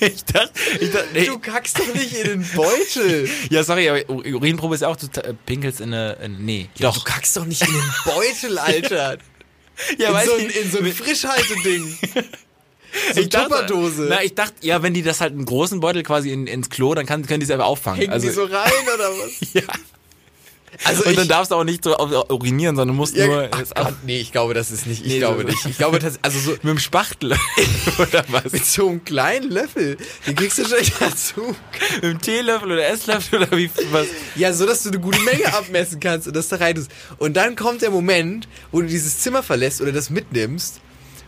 [0.00, 1.24] ich dachte, ich dachte, nee.
[1.26, 3.28] du kackst doch nicht in den Beutel.
[3.50, 5.06] Ja, sorry, aber Ur- Urinprobe ist ja auch, du
[5.46, 9.18] pinkelst in eine, in, nee, Du kackst doch nicht in den Beutel, Alter.
[9.98, 11.98] Ja, in, so ein, in so ein Frischhalteding.
[13.12, 14.06] So ich Tupperdose.
[14.08, 16.94] Na, ich dachte, ja, wenn die das halt einen großen Beutel quasi in, ins Klo,
[16.94, 17.98] dann kann, können die es einfach auffangen.
[17.98, 19.52] Hängen also, die so rein oder was?
[19.52, 19.62] ja.
[20.84, 21.96] Also Und dann darfst du auch nicht so
[22.28, 25.02] urinieren, sondern musst ja, nur ach Gott, nee, ich glaube, das ist nicht.
[25.06, 25.64] Ich Nee, glaube so- nicht.
[25.66, 27.32] Ich glaube, das, also so mit dem Spachtel
[27.98, 28.50] oder was?
[28.52, 31.54] mit so einem kleinen Löffel, den kriegst du schon dazu.
[31.96, 34.06] mit dem Teelöffel oder Esslöffel oder wie was?
[34.36, 36.90] Ja, so dass du eine gute Menge abmessen kannst und das da rein tust.
[37.18, 40.80] Und dann kommt der Moment, wo du dieses Zimmer verlässt oder das mitnimmst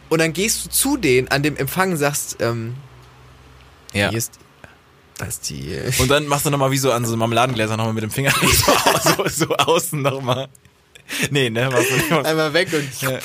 [0.08, 2.74] und dann gehst du zu denen an dem Empfang und sagst, ähm,
[3.92, 4.10] Ja.
[4.10, 4.32] hier ist,
[5.18, 5.78] da ist die.
[5.98, 8.32] Und dann machst du nochmal wie so an so Marmeladengläser nochmal mit dem Finger
[9.02, 10.48] so, so, so außen nochmal.
[11.30, 12.26] Nee, ne, machst du nicht mal.
[12.26, 13.00] Einmal weg und.
[13.00, 13.18] Ja,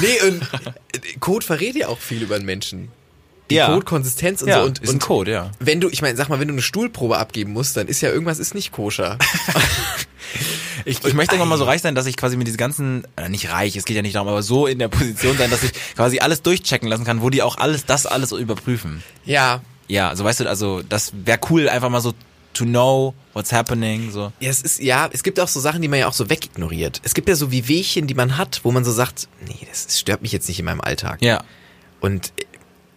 [0.00, 2.88] nee, und äh, Code verrät ja auch viel über einen Menschen.
[3.50, 3.68] Die Ja.
[3.68, 4.66] Codekonsistenz und Ja, so.
[4.66, 5.50] Und, ist ein und Code, ja.
[5.60, 8.10] wenn du, ich meine, sag mal, wenn du eine Stuhlprobe abgeben musst, dann ist ja
[8.10, 9.18] irgendwas ist nicht koscher.
[10.84, 13.28] Ich, ich möchte irgendwann mal so reich sein, dass ich quasi mit diesen ganzen, äh,
[13.28, 15.72] nicht reich, es geht ja nicht darum, aber so in der Position sein, dass ich
[15.96, 19.02] quasi alles durchchecken lassen kann, wo die auch alles, das alles überprüfen.
[19.24, 19.62] ja.
[19.88, 22.12] Ja, also weißt du, also das wäre cool, einfach mal so
[22.54, 24.32] to know what's happening, so.
[24.40, 27.00] Ja, es ist, ja, es gibt auch so Sachen, die man ja auch so wegignoriert.
[27.04, 30.00] Es gibt ja so wie Wehchen, die man hat, wo man so sagt, nee, das,
[30.00, 31.20] stört mich jetzt nicht in meinem Alltag.
[31.22, 31.44] Ja.
[32.00, 32.32] Und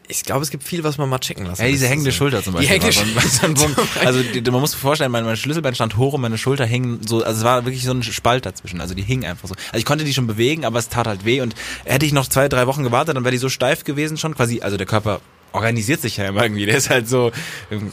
[0.08, 2.18] ich glaube, es gibt viel, was man mal checken lassen Ja, diese hängende so.
[2.18, 2.80] Schulter zum Die Beispiel.
[2.82, 2.94] hängende
[3.28, 4.08] so so ein- Schulter.
[4.08, 7.02] also die, man muss sich vorstellen, mein, mein Schlüsselbein stand hoch und meine Schulter hing
[7.06, 8.82] so, also es war wirklich so ein Spalt dazwischen.
[8.82, 9.54] Also die hing einfach so.
[9.68, 11.54] Also ich konnte die schon bewegen, aber es tat halt weh und
[11.86, 14.62] hätte ich noch zwei, drei Wochen gewartet, dann wäre die so steif gewesen schon, quasi,
[14.62, 15.22] also der Körper
[15.52, 17.32] organisiert sich ja immer irgendwie, der ist halt so,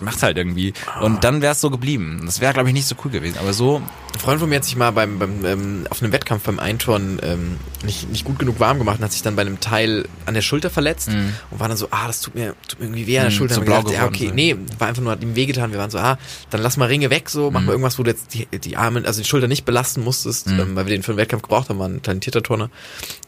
[0.00, 0.72] macht's halt irgendwie.
[1.00, 2.22] Und dann wäre es so geblieben.
[2.24, 3.38] Das wäre, glaube ich, nicht so cool gewesen.
[3.38, 3.80] Aber so,
[4.14, 7.18] Ein Freund von mir hat sich mal beim, beim ähm, auf einem Wettkampf beim Einturnen
[7.22, 10.34] ähm, nicht, nicht gut genug warm gemacht und hat sich dann bei einem Teil an
[10.34, 13.18] der Schulter verletzt und war dann so, ah, das tut mir, tut mir irgendwie weh
[13.18, 13.54] an der Mhm, Schulter.
[13.56, 14.34] so wir blau ja, geworden okay, sein.
[14.34, 15.72] nee, war einfach nur, hat ihm wehgetan.
[15.72, 16.18] Wir waren so, ah,
[16.50, 17.52] dann lass mal Ringe weg, so, Mhm.
[17.54, 20.46] mach mal irgendwas, wo du jetzt die, die Arme, also die Schulter nicht belasten musstest,
[20.48, 22.70] ähm, weil wir den für den Wettkampf gebraucht haben, war ein talentierter Turner.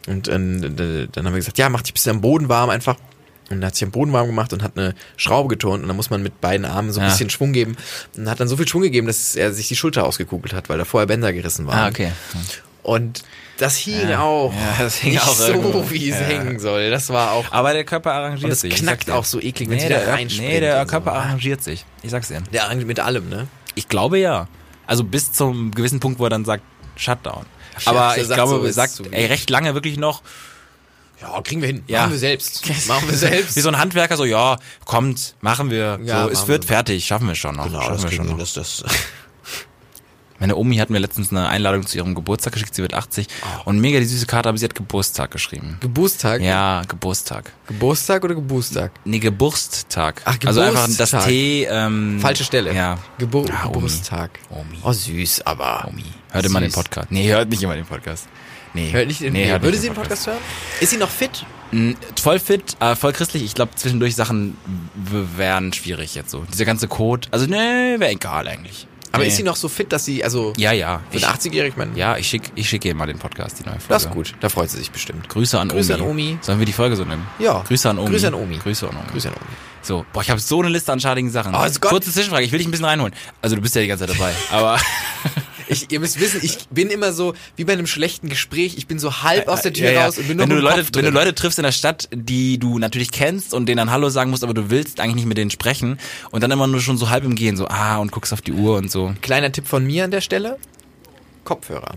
[0.07, 2.97] Und d- dann haben wir gesagt, ja, mach dich ein bisschen am Boden warm einfach.
[3.51, 5.97] Und dann hat sich am Boden warm gemacht und hat eine Schraube geturnt und dann
[5.97, 7.11] muss man mit beiden Armen so ein Ja.
[7.13, 7.77] bisschen Schwung geben.
[8.17, 10.77] Und hat dann so viel Schwung gegeben, dass er sich die Schulter ausgekugelt hat, weil
[10.79, 11.79] da vorher Bänder gerissen waren.
[11.79, 12.13] ah, okay.
[12.83, 13.23] Und
[13.59, 14.21] das hing Ja.
[14.21, 14.53] auch.
[14.53, 15.91] Ja, das hing nicht auch so, irgendwo.
[15.91, 16.27] wie es Ja.
[16.27, 16.91] hängen soll.
[16.91, 17.45] Das war auch.
[17.51, 18.73] Aber der Körper arrangiert Und es sich.
[18.75, 20.91] ich knackt auch so eklig, wenn's nee, wieder der, reinspringt nee, der und so.
[20.93, 21.85] Körper arrangiert sich.
[22.03, 22.43] Ich sag's dir.
[22.53, 23.47] Der arrangiert mit allem, ne?
[23.75, 24.47] Ich glaube ja.
[24.87, 26.63] Also bis zum gewissen Punkt, wo er dann sagt,
[26.97, 27.45] Shutdown.
[27.85, 30.23] Aber ich sagt glaube, so, er sagt zu ey, recht lange wirklich noch,
[31.21, 31.83] Ja, kriegen wir hin.
[31.89, 32.01] Ja.
[32.03, 32.63] Machen wir selbst.
[32.89, 33.57] Machen wir selbst.
[33.57, 35.99] wie so ein Handwerker, so, ja, kommt, machen wir.
[36.05, 36.77] Ja, so, es wird wir.
[36.77, 37.65] fertig, schaffen wir schon noch.
[37.65, 38.33] Genau, schaffen wir schon wir.
[38.33, 38.39] noch.
[38.39, 38.85] Das, das.
[40.41, 43.27] Meine Omi hat mir letztens eine Einladung zu ihrem Geburtstag geschickt, sie wird 80
[43.65, 45.79] und mega die süße Karte, aber sie hat Geburtstag geschrieben.
[45.81, 46.41] Geburtstag?
[46.41, 47.51] Ja, Geburtstag.
[47.67, 48.93] Geburtstag oder Geburtstag?
[49.05, 50.23] Nee, Geburtstag.
[50.25, 51.25] Ach, Also einfach das Geburtstag.
[51.25, 52.73] T, ähm, Falsche Stelle.
[52.73, 52.99] Ja.
[53.19, 53.73] Gebur Ah, Omi.
[53.75, 54.39] Geburtstag.
[54.51, 54.79] Omi.
[54.85, 55.87] Oh, süß, aber.
[55.89, 56.05] Omi.
[56.31, 56.85] Hört immer den Süß.
[56.85, 57.11] Podcast.
[57.11, 58.29] Nee, hört nicht immer den Podcast.
[58.79, 58.93] Nee.
[58.93, 60.39] Hört nicht nee, hört würde nicht sie den Podcast hören?
[60.81, 61.45] Ist sie noch fit?
[61.73, 63.43] Mm, Voll fit, äh, voll christlich.
[63.43, 64.57] Ich glaube, zwischendurch Sachen
[65.37, 66.45] wären schwierig jetzt so.
[66.53, 67.29] Dieser ganze Code.
[67.31, 68.87] Also, nee, wäre egal eigentlich.
[69.11, 69.29] Aber nee.
[69.31, 71.01] ist sie noch so fit, dass sie, also, Ja, ja.
[71.11, 73.59] für Ich, eine 80-Jährige, ich meine, ja, ich schicke ich schick ihr mal den Podcast,
[73.59, 73.87] die neue Folge.
[73.89, 74.35] das ist gut.
[74.41, 75.29] Da freut sie sich bestimmt.
[75.31, 76.03] Grüße an Grüße Omi.
[76.03, 76.39] an Omi.
[76.43, 77.27] Sollen wir die Folge so nennen?
[77.39, 77.65] Ja.
[77.67, 78.11] Grüße an Omi.
[78.11, 78.59] Grüße an Omi.
[78.59, 79.11] Grüße an Omi.
[79.13, 79.57] Grüße an Omi.
[79.81, 81.55] So, boah, ich habe so eine Liste an schadigen Sachen.
[81.55, 81.81] Oh, Gott.
[81.91, 83.15] Kurze Zwischenfrage, ich will dich ein bisschen reinholen.
[83.41, 84.79] Also du bist ja die ganze Zeit dabei, aber
[85.69, 88.99] Ich, ihr müsst wissen, ich bin immer so, wie bei einem schlechten Gespräch, ich bin
[88.99, 90.05] so halb aus der Tür Ja, ja.
[90.07, 91.11] raus und bin nur wenn, du Leute, wenn du.
[91.11, 94.43] Leute triffst in der Stadt, die du natürlich kennst und denen dann Hallo sagen musst,
[94.45, 95.99] aber du willst eigentlich nicht mit denen sprechen
[96.31, 98.53] und dann immer nur schon so halb im Gehen, so ah und guckst auf die
[98.53, 99.15] Uhr und so.
[99.21, 100.59] Kleiner Tipp von mir an der Stelle,
[101.45, 101.95] Kopfhörer.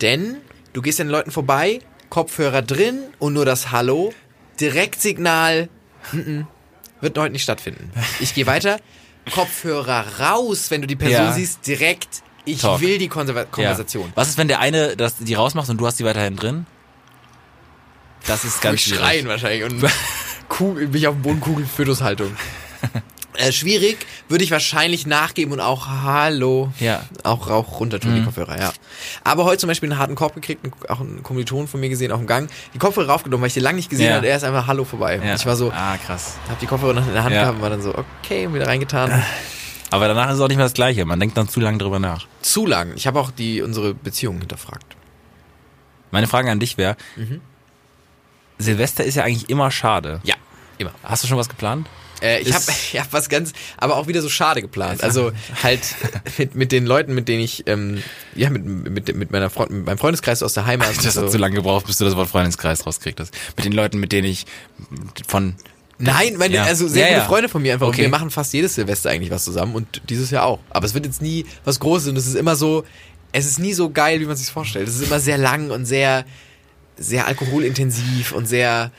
[0.00, 0.36] Denn
[0.72, 4.12] du gehst an den Leuten vorbei, Kopfhörer drin und nur das Hallo,
[4.60, 5.68] Direktsignal,
[6.12, 6.46] mm -mm,
[7.00, 7.90] wird heute nicht stattfinden.
[8.20, 8.78] Ich gehe weiter,
[9.30, 11.32] Kopfhörer raus, wenn du die Person Ja.
[11.32, 12.80] siehst, direkt, ich Talk.
[12.80, 14.06] will die Konserva Konversation.
[14.08, 14.12] Ja.
[14.16, 16.66] Was ist, wenn der eine das, die rausmacht und du hast die weiterhin drin?
[18.26, 19.00] Das ist ganz ich schwierig.
[19.04, 19.84] schreien wahrscheinlich und
[20.48, 22.34] Kugel, mich auf den Boden kugeln, Fötushaltung.
[23.36, 26.70] Äh, schwierig, würde ich wahrscheinlich nachgeben und auch Hallo.
[26.78, 27.02] Ja.
[27.24, 28.72] Auch Rauch runter tun, die Kopfhörer, ja.
[29.24, 32.20] Aber heute zum Beispiel einen harten Korb gekriegt, auch einen Kommiliton von mir gesehen, auch
[32.20, 32.48] im Gang.
[32.74, 34.14] Die Kopfhörer raufgenommen, weil ich die lange nicht gesehen Ja.
[34.18, 34.28] habe.
[34.28, 35.20] Er ist einfach Hallo vorbei.
[35.20, 35.34] Ja.
[35.34, 36.34] Ich war so, ah krass.
[36.48, 37.40] hab die Kopfhörer noch in der Hand Ja.
[37.40, 39.10] gehabt und war dann so, okay, wieder reingetan.
[39.94, 41.04] Aber danach ist es auch nicht mehr das Gleiche.
[41.04, 42.26] Man denkt dann zu lange drüber nach.
[42.42, 42.94] Zu lang.
[42.96, 44.96] Ich habe auch die unsere Beziehung hinterfragt.
[46.10, 46.96] Meine Frage an dich wäre:
[48.58, 50.20] Silvester ist ja eigentlich immer schade.
[50.24, 50.34] Ja,
[50.78, 50.90] immer.
[51.04, 51.86] Hast du schon was geplant?
[52.20, 55.04] Äh, ich habe ich hab was ganz, aber auch wieder so schade geplant.
[55.04, 55.30] Also
[55.62, 55.82] halt
[56.38, 58.02] mit, mit den Leuten, mit denen ich, ähm,
[58.34, 60.88] ja, mit, mit, mit, meiner Freund, mit meinem Freundeskreis aus der Heimat.
[61.04, 61.22] Das so.
[61.22, 63.20] hat zu lange gebraucht, bis du das Wort Freundeskreis rauskriegst.
[63.20, 63.34] hast.
[63.56, 64.46] Mit den Leuten, mit denen ich
[65.28, 65.54] von
[65.98, 66.64] Nein, meine, Ja.
[66.64, 67.26] also sehr Ja, gute.
[67.28, 67.86] Freunde von mir einfach.
[67.86, 68.02] Und Okay.
[68.02, 70.58] wir machen fast jedes Silvester eigentlich was zusammen und dieses Jahr auch.
[70.70, 72.84] Aber es wird jetzt nie was Großes und es ist immer so,
[73.32, 74.88] es ist nie so geil, wie man sich vorstellt.
[74.88, 76.24] Es ist immer sehr lang und sehr,
[76.96, 78.90] sehr alkoholintensiv und sehr,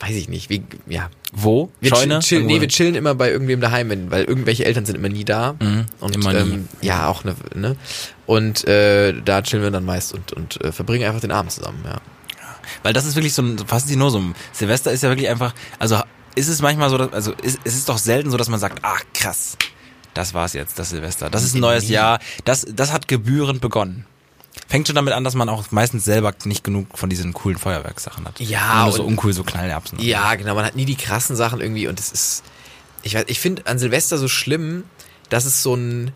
[0.00, 1.10] weiß ich nicht, wie, ja.
[1.32, 1.70] wo?
[1.80, 2.18] Wir Scheune?
[2.20, 5.54] chill, nee, wir chillen immer bei irgendwem daheim, weil irgendwelche Eltern sind immer nie da.
[5.60, 6.38] Mhm, Und immer nie.
[6.38, 7.76] Ähm, ja, auch ne, ne?
[8.26, 11.82] Und äh, da chillen wir dann meist und, und äh, verbringen einfach den Abend zusammen,
[11.84, 11.98] ja.
[12.82, 15.54] Weil das ist wirklich so ein fast nur so ein Silvester ist ja wirklich einfach,
[15.78, 16.00] also
[16.36, 18.78] ist es manchmal so, dass, also ist, es ist doch selten so, dass man sagt,
[18.82, 19.56] ach krass,
[20.14, 21.88] das war's jetzt, das Silvester, das ist ein neues.
[21.88, 24.06] Jahr, das, das hat gebührend begonnen.
[24.68, 28.24] Fängt schon damit an, dass man auch meistens selber nicht genug von diesen coolen Feuerwerkssachen
[28.24, 28.40] hat.
[28.40, 29.98] Ja, Nur so uncool, so Knallerbsen.
[30.00, 32.42] Ja, genau, man hat nie die krassen Sachen irgendwie und es ist,
[33.02, 34.84] ich weiß, ich finde an Silvester so schlimm,
[35.28, 36.12] dass es so ein,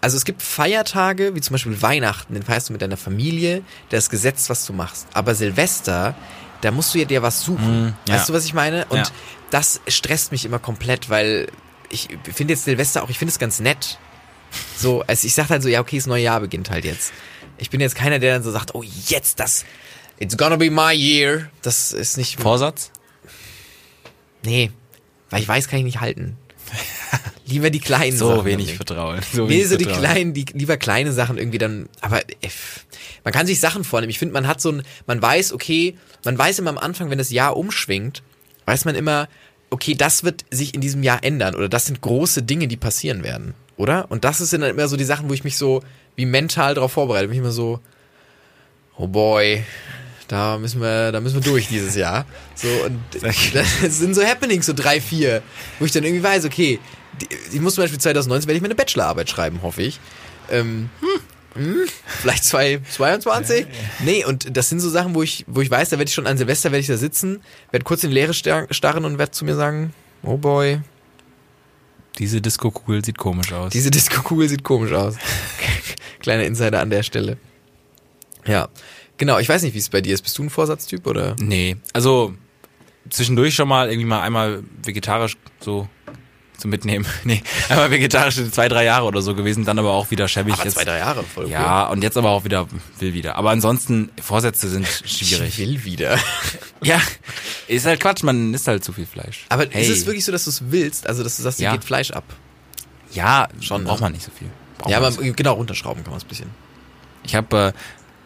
[0.00, 3.96] also es gibt Feiertage, wie zum Beispiel Weihnachten, den feierst du mit deiner Familie, da
[3.96, 5.06] ist Gesetz, was du machst.
[5.12, 6.14] Aber Silvester,
[6.60, 7.84] da musst du ja dir was suchen.
[7.86, 8.14] Mhm, ja.
[8.14, 8.84] Weißt du, was ich meine?
[8.86, 9.04] Und Ja.
[9.50, 11.48] das stresst mich immer komplett, weil
[11.90, 13.98] ich finde jetzt Silvester auch, ich finde es ganz nett.
[14.76, 17.12] So, also ich sag halt so, ja, okay, das neue Jahr beginnt halt jetzt.
[17.58, 19.64] Ich bin jetzt keiner, der dann so sagt, oh, jetzt das,
[20.18, 21.50] it's gonna be my year.
[21.62, 22.90] Das ist nicht, Vorsatz?
[24.42, 24.70] Nee,
[25.30, 26.36] weil ich weiß, kann ich nicht halten.
[27.46, 28.44] Lieber die kleinen So Sachen.
[28.44, 28.74] wenig.
[28.76, 29.20] Vertrauen.
[29.32, 30.04] So Nee, wenig so die Vertrauen.
[30.04, 32.48] kleinen, die lieber kleine Sachen irgendwie dann, aber äh,
[33.24, 34.10] man kann sich Sachen vornehmen.
[34.10, 37.18] Ich finde, man hat so ein, man weiß, okay, man weiß immer am Anfang, wenn
[37.18, 38.22] das Jahr umschwingt,
[38.66, 39.28] weiß man immer,
[39.70, 43.22] okay, das wird sich in diesem Jahr ändern oder das sind große Dinge, die passieren
[43.24, 44.10] werden, oder?
[44.10, 45.82] Und das sind dann immer so die Sachen, wo ich mich so
[46.16, 47.80] wie mental darauf vorbereite, bin ich immer so,
[48.96, 49.64] oh boy,
[50.28, 52.26] da müssen wir, da müssen wir durch dieses Jahr.
[52.54, 53.00] So, und
[53.54, 55.42] das sind so Happenings, so drei, vier,
[55.78, 56.78] wo ich dann irgendwie weiß, okay,
[57.52, 60.00] ich muss zum Beispiel 2019 werde ich meine Bachelorarbeit schreiben, hoffe ich.
[60.50, 60.90] Ähm,
[61.54, 63.66] hm, vielleicht zwei, 22?
[64.04, 66.26] Nee, und das sind so Sachen, wo ich, wo ich weiß, da werde ich schon
[66.26, 69.32] an Silvester werde ich da sitzen, werde kurz in die Leere star- starren und werde
[69.32, 69.92] zu mir sagen,
[70.22, 70.80] oh boy,
[72.18, 73.72] Diese Disco-Kugel sieht komisch aus.
[73.72, 75.16] diese Disco-Kugel sieht komisch aus.
[76.20, 77.36] Kleiner Insider an der Stelle.
[78.46, 78.68] Ja.
[79.16, 80.22] Genau, ich weiß nicht, wie es bei dir ist.
[80.22, 81.36] Bist du ein Vorsatztyp oder?
[81.38, 82.34] Nee, also
[83.10, 85.88] zwischendurch schon mal irgendwie mal einmal vegetarisch so
[86.60, 87.04] zu mitnehmen.
[87.24, 90.54] Nee, einmal vegetarisch in zwei, drei Jahre oder so gewesen, dann aber auch wieder schäbig.
[90.54, 90.74] Aber jetzt.
[90.74, 91.50] zwei, drei Jahre, voll cool.
[91.50, 92.66] Ja, und jetzt aber auch wieder,
[92.98, 93.36] will wieder.
[93.36, 95.58] Aber ansonsten, Vorsätze sind Ich schwierig.
[95.58, 96.18] will wieder.
[96.82, 96.98] Ja,
[97.68, 99.44] ist halt Quatsch, man isst halt zu viel Fleisch.
[99.50, 99.82] Aber Hey.
[99.82, 101.06] ist es wirklich so, dass du es willst?
[101.06, 101.72] Also, dass du sagst, Ja.
[101.72, 102.24] geht Fleisch ab?
[103.12, 103.88] Ja, Schon, ne?
[103.88, 104.48] braucht man nicht so viel.
[104.78, 106.48] Braucht ja, aber so genau, runterschrauben kann man es ein bisschen.
[107.22, 107.78] Ich habe äh,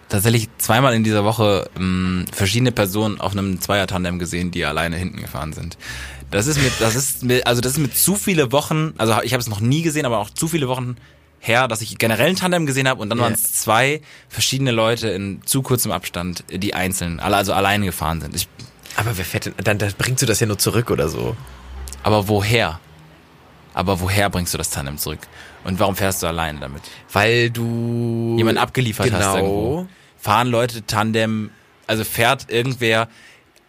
[0.09, 5.21] tatsächlich zweimal in dieser Woche ähm, verschiedene Personen auf einem Zweier-Tandem gesehen, die alleine hinten
[5.21, 5.77] gefahren sind.
[6.35, 9.33] Das ist mit, das ist mit, also das ist mit zu viele Wochen, also ich
[9.33, 10.97] habe es noch nie gesehen, aber auch zu viele Wochen
[11.41, 13.25] her, dass ich generell ein Tandem gesehen habe und dann Ja.
[13.25, 18.35] waren es zwei verschiedene Leute in zu kurzem Abstand, die einzeln, also alleine gefahren sind.
[18.35, 18.49] Ich,
[18.97, 21.37] Aber wer fährt denn, dann, dann bringst du das ja nur zurück oder so.
[22.03, 22.81] aber woher?
[23.75, 25.21] Aber woher bringst du das Tandem zurück?
[25.65, 26.83] Und warum fährst du alleine damit?
[27.13, 29.19] Weil du jemand abgeliefert genau.
[29.19, 29.87] hast irgendwo.
[30.19, 31.51] Fahren Leute Tandem,
[31.87, 33.09] also fährt irgendwer,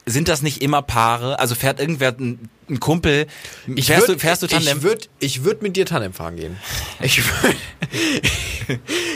[0.05, 1.39] sind das nicht immer Paare?
[1.39, 3.28] Also fährt irgendwer ein, ein Kumpel,
[3.76, 4.78] Ich fährst, würd, du, fährst du Tandem?
[4.78, 6.57] Ich würde ich würd mit dir Tandem fahren gehen.
[7.01, 7.55] Ich würde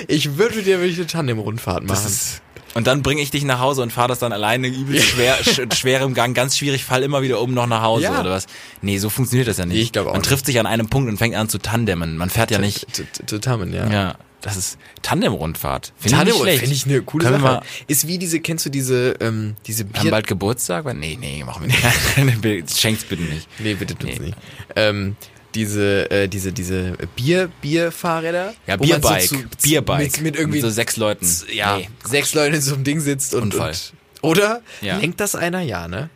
[0.07, 2.05] ich würd mit dir wirklich eine Tandem-Rundfahrt machen.
[2.05, 2.41] ist,
[2.75, 5.61] und dann bringe ich dich nach Hause und fahre das dann alleine übel schwer, sch,
[5.75, 8.19] schwer im Gang, ganz schwierig, fall immer wieder um noch nach Hause Ja.
[8.21, 8.45] oder was?
[8.83, 9.79] Nee, so funktioniert das ja nicht.
[9.81, 10.29] Ich glaub auch Man nicht.
[10.29, 12.15] trifft sich an einem Punkt und fängt an zu tandemmen.
[12.17, 13.89] Man fährt ja nicht, T- t- t- Tandem, ja.
[13.89, 15.93] ja, das ist Tandem-Rundfahrt.
[15.97, 16.59] Find ich Tandem nicht schlecht.
[16.59, 17.65] finde ich eine coole Können Sache.
[17.87, 20.11] Ist wie diese, kennst du diese, ähm, diese Wir haben Bier...
[20.11, 20.85] bald Geburtstag?
[20.95, 22.71] Nee, nee, machen wir nicht.
[22.79, 23.47] Schenkt's bitte nicht.
[23.59, 24.27] Nee, bitte tut's Nee.
[24.27, 24.37] nicht.
[24.75, 25.15] Ähm,
[25.55, 28.53] diese, äh, diese, diese Bier, Bierfahrräder.
[28.67, 29.21] Ja, Bierbike.
[29.27, 30.03] So zu, Bierbike.
[30.13, 31.27] Mit, mit irgendwie so sechs Leuten.
[31.51, 31.89] ja, Nee.
[32.05, 33.71] sechs Leute in so einem Ding sitzt und, Unfall.
[33.71, 33.93] und
[34.31, 34.61] oder?
[34.81, 34.97] Ja.
[34.97, 35.61] Lenkt das einer?
[35.61, 36.09] Ja, ne?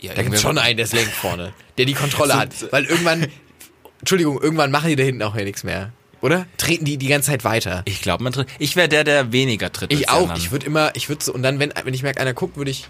[0.00, 2.72] Ja, Da gibt's schon einen, der es lenkt vorne, der die Kontrolle So- hat.
[2.72, 3.26] Weil irgendwann,
[4.00, 5.92] Entschuldigung, irgendwann machen die da hinten auch ja nichts mehr.
[6.20, 6.46] Oder?
[6.56, 7.82] Treten die die ganze Zeit weiter.
[7.84, 8.48] Ich glaube, man tritt.
[8.58, 9.92] Ich wäre der, der weniger tritt.
[9.92, 10.36] Ich auch.
[10.36, 12.70] Ich würde immer, ich würde so, und dann, wenn, wenn ich merke, einer guckt, würde
[12.70, 12.88] ich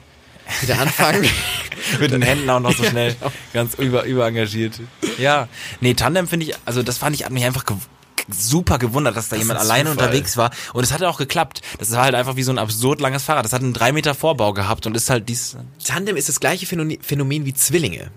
[0.63, 1.29] wieder anfangen.
[2.01, 3.15] mit den Händen auch noch so schnell,
[3.53, 4.81] ganz über, überengagiert.
[5.19, 5.49] Ja,
[5.81, 7.77] nee, Tandem finde ich, also das fand ich, hat mich einfach gew
[8.31, 10.05] super gewundert, dass da Das jemand ein alleine Zufall.
[10.07, 10.51] unterwegs war.
[10.75, 11.63] Und es hat auch geklappt.
[11.79, 13.47] Das war halt einfach wie so ein absurd langes Fahrrad.
[13.47, 16.67] Das hat einen drei Meter Vorbau gehabt und ist halt dies, Tandem ist das gleiche
[16.67, 18.11] Phänomen wie Zwillinge.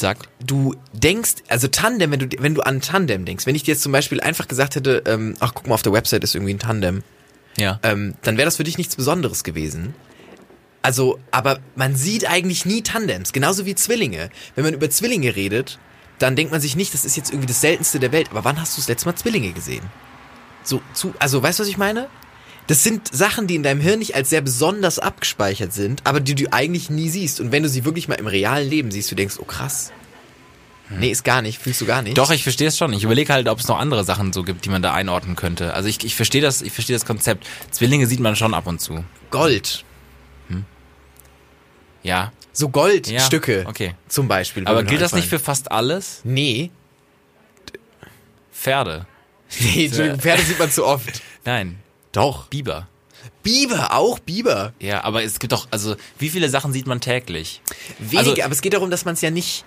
[0.00, 0.28] Sagt.
[0.44, 3.82] du denkst, also Tandem, wenn du, wenn du an Tandem denkst, wenn ich dir jetzt
[3.82, 6.58] zum Beispiel einfach gesagt hätte, ähm, ach guck mal, auf der Website ist irgendwie ein
[6.58, 7.02] Tandem,
[7.56, 7.80] Ja.
[7.82, 9.94] ähm, dann wäre das für dich nichts Besonderes gewesen.
[10.82, 14.30] Also, aber man sieht eigentlich nie Tandems, genauso wie Zwillinge.
[14.54, 15.78] Wenn man über Zwillinge redet,
[16.18, 18.28] dann denkt man sich nicht, das ist jetzt irgendwie das Seltenste der Welt.
[18.30, 19.84] Aber wann hast du das letzte Mal Zwillinge gesehen?
[20.62, 22.08] So, zu, also weißt du, was ich meine?
[22.68, 26.34] Das sind Sachen, die in deinem Hirn nicht als sehr besonders abgespeichert sind, aber die
[26.34, 27.40] du eigentlich nie siehst.
[27.40, 29.92] Und wenn du sie wirklich mal im realen Leben siehst, du denkst, oh krass.
[30.90, 32.16] Nee, ist gar nicht, fühlst du gar nicht.
[32.16, 32.94] Doch, ich verstehe es schon.
[32.94, 35.74] Ich überlege halt, ob es noch andere Sachen so gibt, die man da einordnen könnte.
[35.74, 37.46] Also ich, ich verstehe das, ich verstehe das Konzept.
[37.70, 39.04] Zwillinge sieht man schon ab und zu.
[39.30, 39.84] Gold.
[42.02, 42.32] Ja.
[42.52, 43.62] So Goldstücke.
[43.62, 43.94] Ja, okay.
[44.08, 44.66] Zum Beispiel.
[44.66, 46.22] Aber gilt das nicht für fast alles?
[46.24, 46.70] Nee.
[48.52, 49.06] Pferde.
[49.60, 51.22] Nee, Pferde sieht man zu oft.
[51.44, 51.78] Nein.
[52.12, 52.46] Doch.
[52.48, 52.88] Biber.
[53.42, 54.72] Biber, auch Biber.
[54.80, 57.60] Ja, aber es gibt doch, also wie viele Sachen sieht man täglich?
[57.98, 59.64] Weniger, Also- aber es geht darum, dass man es ja nicht.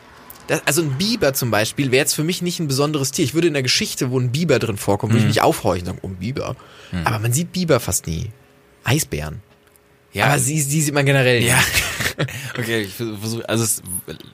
[0.47, 3.23] Das, also ein Biber zum Beispiel wäre jetzt für mich nicht ein besonderes Tier.
[3.25, 5.17] Ich würde in der Geschichte, wo ein Biber drin vorkommt, Mhm.
[5.17, 6.55] würde ich nicht aufhorchen und sagen, oh, ein Biber.
[7.05, 8.31] Aber man sieht Biber fast nie.
[8.83, 9.41] Eisbären.
[10.13, 11.49] Ja, aber sie, die sieht man generell nicht.
[11.49, 11.63] ja.
[12.57, 13.81] okay, ich versuche, also es,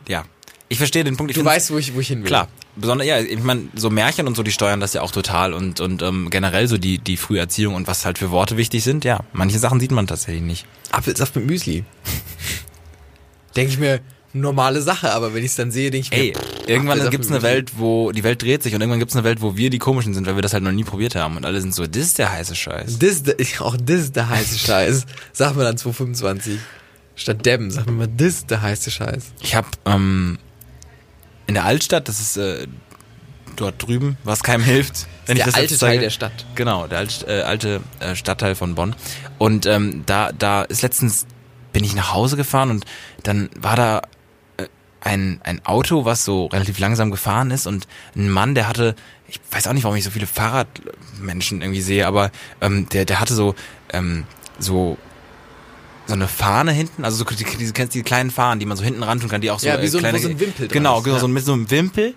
[0.08, 0.26] ja.
[0.70, 1.32] Ich verstehe den Punkt.
[1.32, 2.28] Ich Du weißt, wo ich, wo ich hin will.
[2.28, 2.48] Klar,
[2.80, 5.80] besonders ja, ich meine, so Märchen und so, die steuern das ja auch total und
[5.80, 9.06] und ähm, generell so die die frühe Erziehung und was halt für Worte wichtig sind,
[9.06, 10.66] ja, manche Sachen sieht man tatsächlich nicht.
[10.92, 11.84] Apfelsaft mit Müsli.
[13.56, 14.02] denke ich mir,
[14.34, 17.30] normale Sache, aber wenn ich es dann sehe, denke ich mir, Ey, pff, irgendwann gibt's
[17.30, 17.44] mit eine.
[17.44, 20.14] Welt, wo die Welt dreht sich und irgendwann gibt's eine Welt, wo wir die komischen
[20.14, 22.18] sind, weil wir das halt noch nie probiert haben und alle sind so, das ist
[22.18, 23.00] der heiße Scheiß.
[23.00, 23.24] Das,
[23.60, 25.06] auch das ist der heiße Scheiß.
[25.34, 26.60] Sag mal dann 225.
[27.16, 29.32] Statt Debben, sag mir mal, das ist der heiße Scheiß.
[29.42, 30.38] Ich habe ähm,
[31.48, 32.68] in der Altstadt, das ist äh,
[33.56, 36.46] dort drüben, was keinem hilft, wenn ich der das alte Teil der Stadt.
[36.56, 38.96] Genau, der alt, äh, alte äh, Stadtteil von Bonn.
[39.38, 41.26] Und ähm, da, da ist letztens,
[41.74, 42.86] bin ich nach Hause gefahren und
[43.24, 44.02] dann war da
[44.58, 44.68] äh,
[45.02, 48.96] ein, ein Auto, was so relativ langsam gefahren ist und ein Mann, der hatte,
[49.28, 52.32] ich weiß auch nicht, warum ich so viele Fahrradmenschen irgendwie sehe, aber
[52.62, 53.56] ähm, der, der hatte so,
[53.92, 54.26] ähm,
[54.60, 54.98] so
[56.08, 58.78] so eine Fahne hinten, also so die, diese, kennst du die kleinen Fahnen, die man
[58.78, 60.30] so hinten ran tun kann, die auch so Ja, wie äh, so ein- kleine, so
[60.30, 61.20] ein Wimpel Genau, genau, ja.
[61.22, 62.16] so mit so einem Wimpel.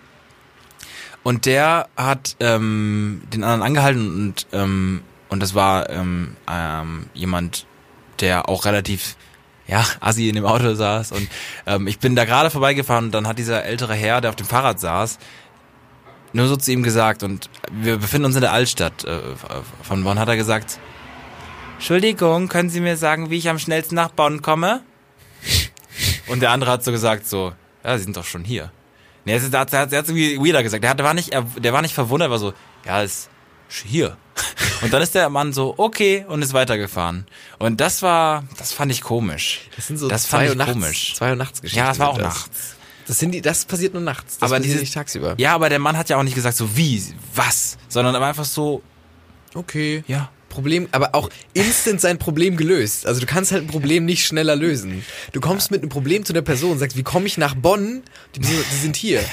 [1.22, 7.66] Und der hat ähm, den anderen angehalten und ähm, und das war ähm, ähm, jemand,
[8.20, 9.16] der auch relativ
[9.68, 11.28] ja assi in dem Auto saß und
[11.66, 14.46] ähm, ich bin da gerade vorbeigefahren und dann hat dieser ältere Herr, der auf dem
[14.46, 15.18] Fahrrad saß,
[16.32, 19.20] nur so zu ihm gesagt und wir befinden uns in der Altstadt äh,
[19.82, 20.78] von Bonn, hat er gesagt,
[21.80, 24.82] Entschuldigung, können Sie mir sagen, wie ich am schnellsten nach Bonn komme?
[26.26, 28.70] Und der andere hat so gesagt so, ja, Sie sind doch schon hier.
[29.24, 30.82] Nee, er hat er hat es irgendwie weirder gesagt.
[30.84, 32.52] Der, hat, der, war nicht, er, der war nicht verwundert, war so,
[32.84, 33.30] ja, ist
[33.70, 34.18] hier.
[34.82, 37.26] Und dann ist der Mann so, okay, und ist weitergefahren.
[37.58, 39.62] Und das war, das fand ich komisch.
[39.76, 41.14] Das sind so das zwei fand Uhr ich nachts, komisch.
[41.16, 41.78] zwei Uhr nachts Geschichten.
[41.78, 42.76] Ja, das war auch sind nachts.
[43.06, 44.34] Das sind die, das passiert nur nachts.
[44.38, 45.34] Das Aber passiert diese- nicht tagsüber.
[45.38, 47.02] Ja, aber der Mann hat ja auch nicht gesagt so, wie,
[47.34, 48.82] was, sondern er war einfach so,
[49.54, 50.04] Okay.
[50.06, 50.30] ja.
[50.50, 53.06] Problem, aber auch instant sein Problem gelöst.
[53.06, 55.02] Also du kannst halt ein Problem nicht schneller lösen.
[55.32, 58.02] Du kommst mit einem Problem zu der Person, sagst, wie komme ich nach Bonn?
[58.36, 59.24] Die, die sind hier.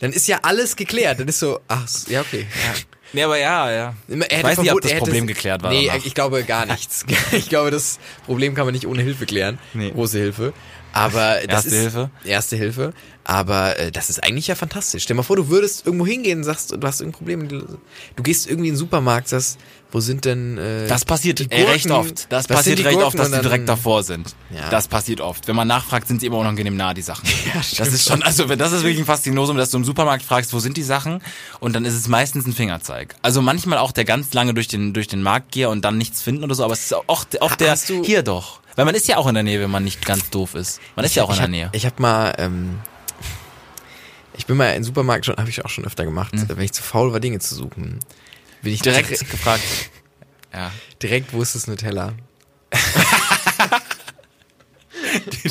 [0.00, 1.20] Dann ist ja alles geklärt.
[1.20, 2.46] Dann ist so, ach, ja okay.
[2.64, 2.74] Ja.
[3.14, 3.94] Nee, aber ja, ja.
[4.08, 6.04] Er Ich weiß nicht, ob das hätte Problem geklärt war Nee, danach.
[6.04, 7.04] ich glaube gar nichts.
[7.32, 9.58] Ich glaube, das Problem kann man nicht ohne Hilfe klären.
[9.74, 9.90] Nee.
[9.90, 10.52] Große Hilfe.
[10.94, 12.10] Aber das Erste ist, Hilfe?
[12.24, 12.94] Erste Hilfe.
[13.24, 15.02] Aber äh, das ist eigentlich ja fantastisch.
[15.02, 17.78] Stell dir mal vor, du würdest irgendwo hingehen und sagst, du hast irgendein Problem.
[18.16, 19.58] Du gehst irgendwie in den Supermarkt, sagst,
[19.92, 22.10] wo sind denn äh, Das passiert die äh, recht Gurken?
[22.10, 22.26] oft.
[22.32, 23.04] Das passiert recht Gurken?
[23.06, 24.34] oft, dass die direkt davor sind.
[24.50, 24.68] Ja.
[24.70, 25.46] Das passiert oft.
[25.46, 27.28] Wenn man nachfragt, sind sie immer unangenehm nah, die Sachen.
[27.54, 30.52] Ja, das ist schon, also das ist wirklich ein Faszinosum, dass du im Supermarkt fragst,
[30.54, 31.20] wo sind die Sachen?
[31.60, 33.14] Und dann ist es meistens ein Fingerzeig.
[33.22, 36.22] Also manchmal auch der ganz lange durch den, durch den Markt gehe und dann nichts
[36.22, 38.60] finden oder so, aber es ist auch, auch der, du- hier doch.
[38.76, 40.80] Weil man ist ja auch in der Nähe, wenn man nicht ganz doof ist.
[40.96, 41.68] Man ist ja auch in der hab, Nähe.
[41.72, 42.78] Ich habe mal, ähm,
[44.34, 46.48] ich bin mal in den Supermarkt schon, habe ich auch schon öfter gemacht, Mhm.
[46.48, 47.98] wenn ich zu faul war, Dinge zu suchen.
[48.62, 49.62] Bin ich Direkt direkt, gefragt.
[50.54, 50.70] Ja.
[51.02, 52.12] direkt, wo ist das Nutella?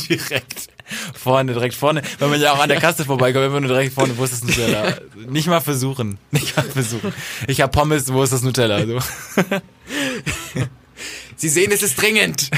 [0.09, 0.67] direkt
[1.15, 4.15] vorne, direkt vorne, wenn man ja auch an der Kasse vorbeikommt, immer nur direkt vorne,
[4.17, 4.97] wo ist das Nutella?
[5.27, 7.13] Nicht mal versuchen, nicht mal versuchen.
[7.47, 8.85] Ich hab Pommes, wo ist das Nutella?
[8.85, 8.99] So.
[11.35, 12.51] Sie sehen, es ist dringend.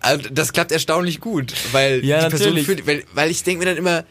[0.00, 2.66] Also, das klappt erstaunlich gut, weil Ja, die Person natürlich.
[2.66, 4.04] fühlt, weil, weil ich denke mir dann immer,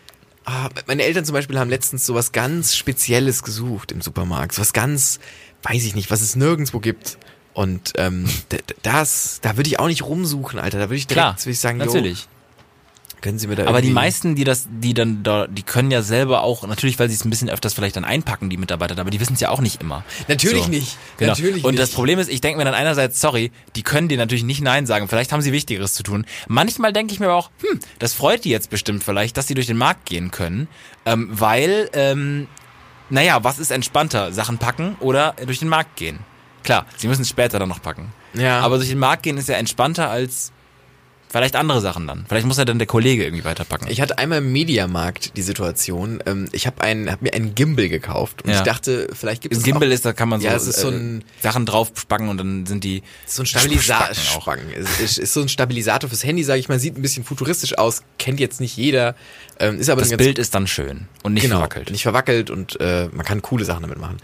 [0.50, 5.20] ah, meine Eltern zum Beispiel haben letztens sowas ganz Spezielles gesucht im Supermarkt, sowas ganz,
[5.64, 7.18] weiß ich nicht, was es nirgendwo gibt.
[7.54, 8.26] Und ähm,
[8.84, 10.80] das, da würde ich auch nicht rumsuchen, Alter.
[10.80, 12.22] Da würde ich direkt, Klar, würde ich sagen, natürlich.
[12.22, 12.28] Jo,
[13.22, 16.02] können Sie mir da Aber die meisten, die das, die dann da, die können ja
[16.02, 19.10] selber auch, natürlich, weil sie es ein bisschen öfters vielleicht dann einpacken, die Mitarbeiter, aber
[19.10, 20.04] die wissen es ja auch nicht immer.
[20.28, 20.98] Natürlich nicht.
[21.18, 21.32] Genau.
[21.32, 21.82] Natürlich und nicht.
[21.82, 24.86] das Problem ist, ich denke mir dann einerseits, sorry, die können dir natürlich nicht Nein
[24.86, 25.08] sagen.
[25.08, 26.26] Vielleicht haben sie Wichtigeres zu tun.
[26.48, 29.54] Manchmal denke ich mir aber auch, hm, das freut die jetzt bestimmt vielleicht, dass sie
[29.54, 30.68] durch den Markt gehen können,
[31.06, 32.48] ähm, weil, ähm,
[33.10, 36.20] naja, was ist entspannter, Sachen packen oder durch den Markt gehen?
[36.64, 38.14] Klar, sie müssen es später dann noch packen.
[38.34, 38.60] Ja.
[38.60, 40.52] Aber durch den Markt gehen ist ja entspannter als
[41.32, 42.26] Vielleicht andere Sachen dann.
[42.28, 43.88] Vielleicht muss ja dann der Kollege irgendwie weiterpacken.
[43.92, 48.42] Ich hatte einmal im Mediamarkt die Situation, ähm, ich habe hab mir einen Gimbal gekauft
[48.44, 48.58] und Ja.
[48.58, 50.66] ich dachte, vielleicht gibt es Ein Gimbal auch, ist, da kann man so, Ja, es
[50.66, 54.58] ist so äh, ein- Sachen drauf spacken und dann sind die so ein Stabilisator.
[54.76, 57.78] Es ist, ist so ein Stabilisator fürs Handy, sage ich mal, sieht ein bisschen futuristisch
[57.78, 59.16] aus, kennt jetzt nicht jeder,
[59.60, 61.92] ähm, ist aber Das Bild ist dann schön und nicht genau, verwackelt.
[61.92, 64.18] Nicht verwackelt und äh, man kann coole Sachen damit machen.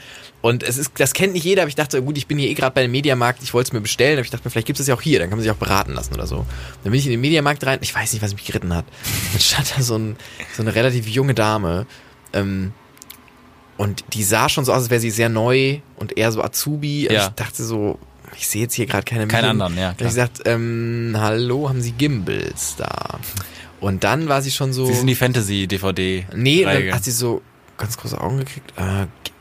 [0.45, 2.53] Und es ist, das kennt nicht jeder, aber ich dachte, gut, ich bin hier eh
[2.53, 4.77] gerade bei dem Mediamarkt, ich wollte es mir bestellen, aber ich dachte mir, vielleicht gibt
[4.79, 6.45] es das ja auch hier, dann kann man sich auch beraten lassen oder so.
[6.83, 8.85] Dann bin ich in den Mediamarkt rein, ich weiß nicht, was mich geritten hat.
[9.31, 10.17] Dann stand da so, ein,
[10.55, 11.87] so eine relativ junge Dame,
[12.31, 12.73] ähm,
[13.77, 17.07] und die sah schon so aus, als wäre sie sehr neu und eher so Azubi.
[17.07, 17.23] Und Ja.
[17.23, 17.97] Ich dachte so,
[18.37, 19.61] ich sehe jetzt hier gerade keine Keine Medien.
[19.63, 20.09] anderen, ja, Und ich klar.
[20.09, 23.19] gesagt, ähm, hallo, haben Sie Gimbals da?
[23.81, 24.85] Und dann war sie schon so.
[24.85, 26.27] Sie sind die Fantasy-DVD.
[26.35, 27.41] Nee, dann hat sie so
[27.77, 28.71] ganz große Augen gekriegt.
[28.77, 29.33] Äh, ich,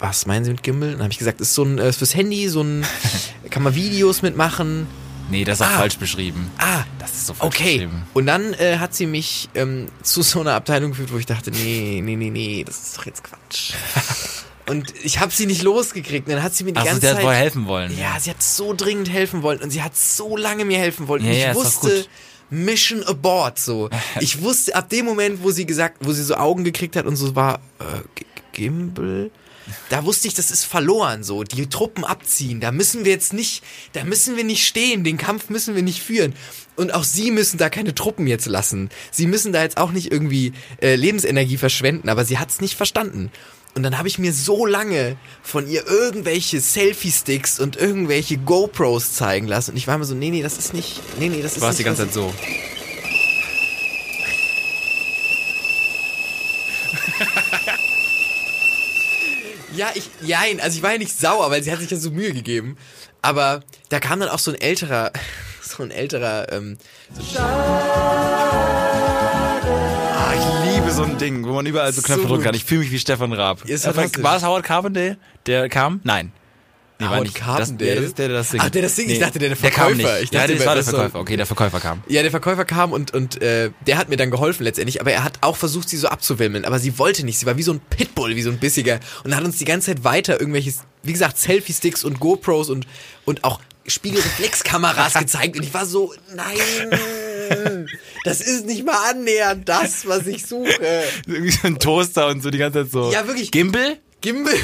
[0.00, 0.92] was meinen Sie mit Gimbal?
[0.92, 2.84] Dann habe ich gesagt, ist so ein äh, ist fürs Handy, so ein
[3.50, 4.86] kann man Videos mitmachen.
[5.30, 5.78] Nee, das ist auch Ah.
[5.78, 6.50] falsch beschrieben.
[6.58, 7.74] Ah, Das ist so falsch okay.
[7.74, 8.02] beschrieben.
[8.14, 11.52] Und dann äh, hat sie mich ähm, zu so einer Abteilung geführt, wo ich dachte,
[11.52, 13.74] nee, nee, nee, nee, das ist doch jetzt Quatsch.
[14.68, 16.26] und ich habe sie nicht losgekriegt.
[16.26, 17.96] Und dann hat sie mir die Achso, ganze der hat Zeit wohl helfen wollen.
[17.96, 21.22] ja, sie hat so dringend helfen wollen und sie hat so lange mir helfen wollen.
[21.24, 22.06] Ja, und ich ja, wusste.
[22.52, 23.88] Mission abort, so.
[24.20, 27.14] Ich wusste ab dem Moment, wo sie gesagt, wo sie so Augen gekriegt hat und
[27.14, 27.84] so war, äh,
[28.52, 29.30] Gimbal?
[29.88, 31.44] Da wusste ich, das ist verloren, so.
[31.44, 32.60] Die Truppen abziehen.
[32.60, 33.62] Da müssen wir jetzt nicht,
[33.92, 35.04] da müssen wir nicht stehen.
[35.04, 36.34] Den Kampf müssen wir nicht führen.
[36.76, 38.90] Und auch sie müssen da keine Truppen jetzt lassen.
[39.10, 43.30] Sie müssen da jetzt auch nicht irgendwie äh, Lebensenergie verschwenden, aber sie hat's nicht verstanden.
[43.74, 49.46] Und dann habe ich mir so lange von ihr irgendwelche Selfie-Sticks und irgendwelche GoPros zeigen
[49.46, 49.72] lassen.
[49.72, 51.60] Und ich war immer so, nee, nee, das ist nicht, nee, nee, das ist Du
[51.60, 51.80] warst nicht.
[51.80, 52.34] die ganze Zeit so.
[59.76, 62.10] Ja, ich, jein, also ich war ja nicht sauer, weil sie hat sich ja so
[62.10, 62.76] Mühe gegeben.
[63.22, 65.12] Aber da kam dann auch so ein älterer,
[65.62, 66.76] so ein älterer, ähm,
[69.02, 72.54] Ah, ich liebe so ein Ding, wo man überall so Knöpfe So drücken kann.
[72.54, 73.64] Ich fühle mich wie Stefan Raab.
[73.64, 74.22] Ist Äh, fantastisch.
[74.22, 75.16] war es Howard Carpendale,
[75.46, 76.00] der kam?
[76.04, 76.32] Nein.
[77.00, 77.36] Nee, war Howard nicht.
[77.36, 77.76] Carpendale?
[77.76, 78.62] Das, ja, das ist der, der das singt.
[78.64, 79.10] Ach, der das singt?
[79.10, 80.12] Ich dachte, der, der Der kam Verkäufer.
[80.14, 80.22] nicht.
[80.24, 81.18] Ich ja, dachte, das war der Verkäufer.
[81.20, 82.02] Okay, der Verkäufer kam.
[82.08, 85.24] Ja, der Verkäufer kam und, und äh, der hat mir dann geholfen letztendlich, aber er
[85.24, 87.38] hat auch versucht, sie so abzuwimmeln, aber sie wollte nicht.
[87.38, 89.88] Sie war wie so ein Pitbull, wie so ein bissiger und hat uns die ganze
[89.94, 92.86] Zeit weiter irgendwelches, wie gesagt, Selfie-Sticks und GoPros und,
[93.24, 97.86] und auch Spiegelreflexkameras gezeigt und ich war so, nein,
[98.24, 100.68] das ist nicht mal annähernd das, was ich suche.
[101.26, 103.10] Irgendwie so ein Toaster und so die ganze Zeit so.
[103.10, 103.50] Ja, wirklich.
[103.50, 103.96] Gimbal?
[104.20, 104.54] Gimbal.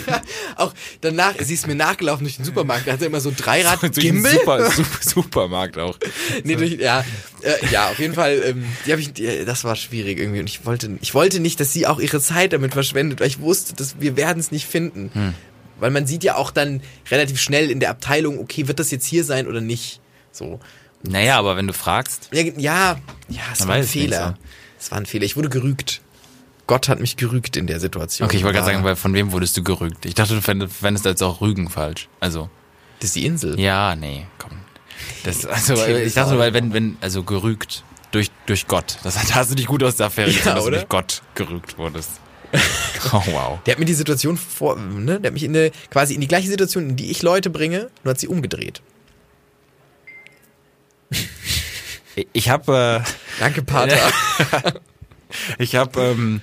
[0.56, 3.36] auch danach, sie ist mir nachgelaufen durch den Supermarkt, da hat er immer so ein
[3.36, 3.82] Dreirad.
[3.82, 4.32] Einen Gimbal?
[4.32, 5.98] Super, super, Supermarkt auch.
[6.44, 7.04] Nee, durch, ja,
[7.42, 10.48] äh, ja, auf jeden Fall, ähm, die hab ich, die, das war schwierig irgendwie und
[10.48, 13.74] ich wollte, ich wollte nicht, dass sie auch ihre Zeit damit verschwendet, weil ich wusste,
[13.74, 15.10] dass wir werden es nicht finden.
[15.12, 15.34] Hm.
[15.78, 16.80] Weil man sieht ja auch dann
[17.10, 20.00] relativ schnell in der Abteilung, okay, wird das jetzt hier sein oder nicht?
[20.32, 20.58] So.
[21.02, 22.30] Naja, aber wenn du fragst.
[22.32, 22.98] Ja, ja,
[23.28, 24.38] ja es Man war ein Fehler.
[24.78, 25.24] Es war ein Fehler.
[25.24, 26.00] Ich wurde gerügt.
[26.66, 28.26] Gott hat mich gerügt in der Situation.
[28.26, 30.04] Okay, ich wollte gerade sagen, weil von wem wurdest du gerügt?
[30.04, 32.08] Ich dachte, du fändest, jetzt auch Rügen falsch.
[32.18, 32.50] Also.
[32.98, 33.58] Das ist die Insel.
[33.60, 34.52] Ja, nee, komm.
[35.24, 38.98] Das, also, ich dachte, weil wenn, wenn, also gerügt durch, durch Gott.
[39.02, 41.22] Das da hast du dich gut aus der Affäre Ja, gezogen, dass du durch Gott
[41.34, 42.10] gerügt wurdest.
[43.12, 43.58] Oh, wow.
[43.66, 46.26] Der hat mir die Situation vor, ne, der hat mich in eine, quasi in die
[46.26, 48.82] gleiche Situation, in die ich Leute bringe, nur hat sie umgedreht.
[52.32, 53.04] Ich habe,
[53.38, 53.98] Danke, Pater.
[55.58, 56.40] ich habe, ähm,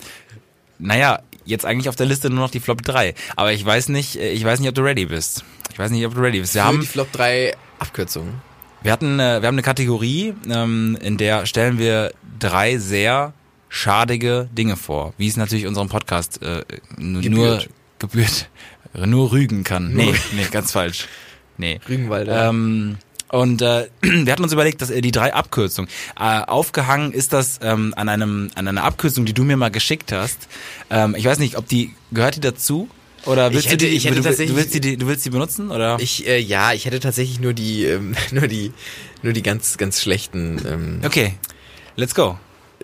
[0.79, 3.13] naja, jetzt eigentlich auf der Liste nur noch die Flop 3.
[3.35, 5.43] Aber ich weiß nicht, äh, ich weiß nicht, ob du ready bist.
[5.71, 6.53] Ich weiß nicht, ob du ready bist.
[6.55, 8.35] Wir Für haben, die Flop 3 Abkürzungen.
[8.81, 13.33] Wir hatten, äh, wir haben eine Kategorie, ähm, in der stellen wir drei sehr
[13.69, 16.63] schadige Dinge vor, wie es natürlich unserem Podcast äh,
[16.97, 17.69] nur Gebührt.
[17.99, 18.49] gebührt,
[18.93, 19.93] nur rügen kann.
[19.93, 21.07] Nur- Nee, nee, ganz falsch.
[21.57, 21.79] Nee.
[21.87, 22.49] Rügenwalder.
[22.49, 22.97] Ähm,
[23.33, 27.59] und äh, wir hatten uns überlegt, dass äh, die drei Abkürzungen äh, aufgehangen ist das
[27.63, 30.47] ähm, an einem an einer Abkürzung, die du mir mal geschickt hast.
[30.89, 32.87] Ähm, ich weiß nicht, ob die gehört die dazu
[33.25, 33.95] oder willst hätte- du die?
[33.95, 35.97] ich hätte du, du, tatsächlich- willst die, du willst die benutzen oder?
[35.99, 38.71] Ich, äh, ja, ich hätte tatsächlich nur die, ähm, nur die,
[39.23, 41.33] nur die ganz, ganz schlechten ähm, okay,
[41.95, 42.37] let's go.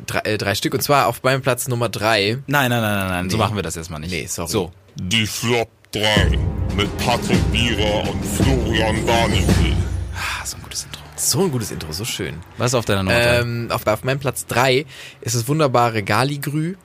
[0.08, 0.74] drei, äh, drei Stück.
[0.74, 2.38] Und zwar auf meinem Platz Nummer drei.
[2.48, 3.30] Nein, nein, nein, nein, nein.
[3.30, 3.44] so Nee.
[3.44, 4.12] machen wir das erstmal nicht.
[4.12, 4.50] Nee, sorry.
[4.50, 4.72] So.
[4.96, 6.38] Die Flop 3
[6.76, 9.76] mit Patrick Bierer und Florian Warnecke.
[10.20, 11.02] Ah, so ein gutes Intro.
[11.16, 12.36] So ein gutes Intro, so schön.
[12.58, 13.16] Was ist auf deiner Nummer?
[13.20, 13.40] drei?
[13.40, 14.86] Ähm, auf, auf meinem Platz drei
[15.22, 16.76] ist das wunderbare Galigrü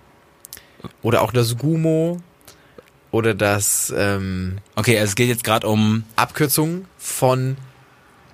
[1.02, 2.20] oder auch das Gumo
[3.10, 6.04] oder das ähm, Okay, es geht jetzt gerade um.
[6.16, 7.56] Abkürzung von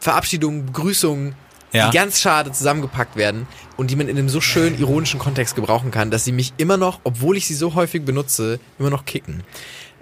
[0.00, 1.34] Verabschiedung, Begrüßung,
[1.72, 1.88] Ja.
[1.90, 3.46] die ganz schade zusammengepackt werden
[3.76, 6.76] und die man in einem so schönen ironischen Kontext gebrauchen kann, dass sie mich immer
[6.76, 9.42] noch, obwohl ich sie so häufig benutze, immer noch kicken.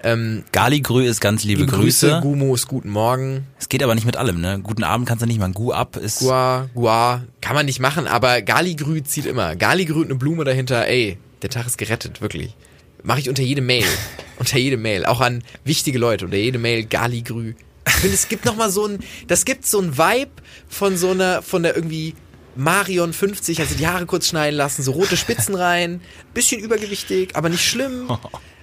[0.05, 2.09] Ähm, Galigrü ist ganz liebe, Grüße.
[2.09, 3.46] Grüße, Gumo ist guten Morgen.
[3.59, 4.61] Es geht aber nicht mit allem, ne?
[4.62, 5.51] Guten Abend kannst du nicht mal.
[5.51, 6.20] Gu ab ist.
[6.20, 9.57] Gua, Gua, kann man nicht machen, aber Galigrü zieht immer.
[9.57, 12.55] Galigrü eine Blume dahinter, ey, der Tag ist gerettet, wirklich.
[13.03, 13.86] Mache ich unter jede Mail.
[14.38, 15.05] unter jede Mail.
[15.05, 16.26] Auch an wichtige Leute.
[16.26, 17.55] Unter jede Mail Galigrü.
[17.86, 20.30] Ich finde, es gibt noch mal so ein, das gibt so ein Vibe
[20.68, 22.14] von so einer, von der irgendwie
[22.55, 26.01] Marion 50, also die Haare kurz schneiden lassen, so rote Spitzen rein,
[26.34, 28.09] bisschen übergewichtig, aber nicht schlimm.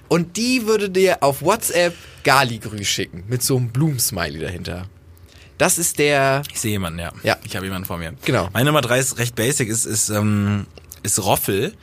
[0.08, 1.94] Und die würde dir auf WhatsApp
[2.24, 4.86] Galigrü schicken, mit so einem Blumensmiley dahinter.
[5.58, 7.12] Das ist der, Ich sehe jemanden, ja.
[7.22, 7.36] Ja.
[7.44, 8.14] Ich habe jemanden vor mir.
[8.24, 8.48] Genau.
[8.52, 10.66] Meine Nummer drei ist recht basic, ist, ist, ähm,
[11.02, 11.74] ist Roffel.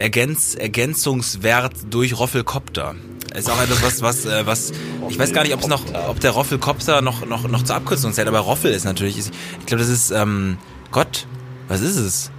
[0.00, 2.94] Ergänz, Ergänzungswert durch Roffelkopter.
[3.34, 4.72] Ist auch etwas, was, was, äh, was,
[5.10, 8.12] ich weiß gar nicht, ob es noch, ob der Roffelkopter noch, noch, noch zur Abkürzung
[8.14, 10.56] zählt, aber Roffel ist natürlich, ist, ich glaube, das ist, ähm,
[10.90, 11.26] Gott,
[11.68, 12.30] was ist es?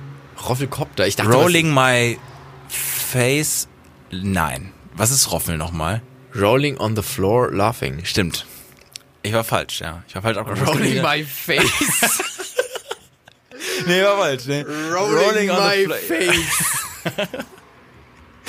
[0.50, 1.06] Roffelkopter.
[1.06, 2.18] Ich dachte, Rolling my
[2.68, 3.68] face,
[4.10, 4.72] nein.
[5.02, 6.04] Was ist Roffel nochmal?
[6.40, 8.06] Rolling on the floor, laughing.
[8.06, 8.46] Stimmt.
[9.24, 10.04] Ich war falsch, ja.
[10.08, 10.78] Ich war falsch abgeschlossen.
[10.78, 12.20] Rolling my face.
[13.88, 14.64] Nee, war falsch, ne?
[14.94, 16.86] rolling, on the my face.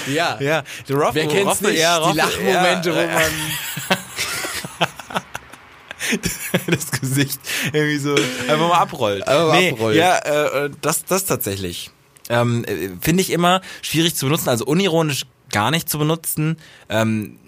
[0.08, 0.38] ja.
[0.42, 1.80] Ja, die Roffel, Wer kennt's Roffel, nicht?
[1.80, 3.32] ja, die Roffel, Lachmomente, ja, wo äh, man
[6.66, 7.40] das Gesicht
[7.72, 9.26] irgendwie so einfach mal abrollt.
[9.26, 9.96] Einfach nee, abrollt.
[9.96, 11.90] Ja, äh, das, das tatsächlich.
[12.28, 16.56] Ähm, äh, Finde ich immer schwierig zu benutzen, also unironisch gar nicht zu benutzen.
[16.88, 17.38] Ähm,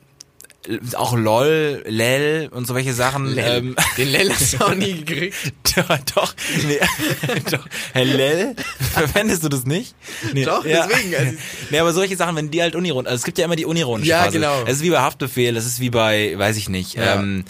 [0.68, 3.36] äh, auch LOL, LEL und so welche Sachen.
[3.36, 5.34] Ähm, den Lell hast du auch nie gekriegt.
[5.76, 6.34] doch, doch,
[6.66, 6.78] nee,
[7.50, 7.66] doch.
[7.92, 8.54] Herr LEL,
[8.92, 9.94] verwendest du das nicht?
[10.32, 11.32] Nee, Doch, deswegen, also-
[11.70, 14.08] nee, aber solche Sachen, wenn die halt unironisch, also es gibt ja immer die unironische
[14.10, 14.38] Ja, Phase.
[14.38, 14.62] genau.
[14.64, 17.16] Es ist wie bei Haftbefehl, es ist wie bei, weiß ich nicht, Ja.
[17.16, 17.44] ähm,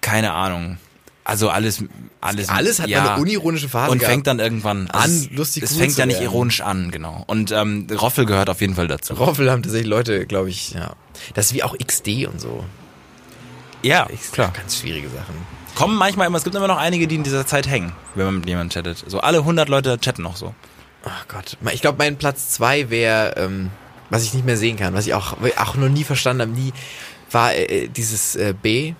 [0.00, 0.78] keine Ahnung.
[1.28, 1.82] Also alles,
[2.20, 4.12] alles, Alles hat mal eine unironische Phase und gehabt.
[4.12, 6.26] fängt dann irgendwann An, es, lustig Es cool fängt ja nicht werden.
[6.26, 7.24] ironisch an, genau.
[7.26, 9.14] Und ähm, Roffel gehört auf jeden Fall dazu.
[9.14, 10.94] Roffel haben tatsächlich Leute, glaube ich, ja.
[11.34, 12.64] Das ist wie auch XD und so.
[13.82, 14.52] Ja, Ich, klar.
[14.54, 15.34] Ganz schwierige Sachen.
[15.74, 18.36] Kommen manchmal immer, es gibt immer noch einige, die in dieser Zeit hängen, wenn man
[18.36, 19.04] mit jemandem chattet.
[19.08, 20.54] So alle 100 Leute chatten noch so.
[21.04, 21.56] Ach Gott.
[21.72, 23.70] Ich glaube, mein Platz zwei wäre, ähm,
[24.10, 26.72] was ich nicht mehr sehen kann, was ich auch, auch noch nie verstanden habe, nie,
[27.32, 28.94] war äh, dieses äh, B,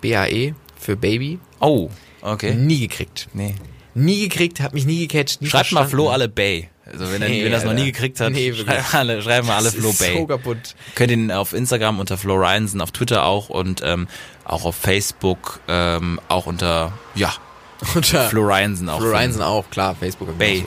[0.00, 1.38] BAE für Baby.
[1.60, 1.90] Oh,
[2.22, 2.54] okay.
[2.54, 3.28] Nie gekriegt.
[3.32, 3.54] Nee.
[3.94, 5.40] Nie gekriegt, hat mich nie gecatcht.
[5.40, 5.90] Nie Schreibt mal verstanden.
[5.90, 6.68] Flo alle Bay.
[6.84, 9.72] Also wenn er wenn das noch nie gekriegt hat, Nee, schreiben, alle, schreiben wir alle
[9.72, 10.18] Flo Bay.
[10.18, 10.76] so kaputt.
[10.94, 14.06] Könnt ihn auf Instagram unter Flo Reinsen, auf Twitter auch und ähm,
[14.44, 17.32] auch auf Facebook ähm, auch unter ja
[17.94, 19.00] Unter Flo Reinsen auch.
[19.00, 20.64] Flo Reinsen auch, klar, Facebook Bay.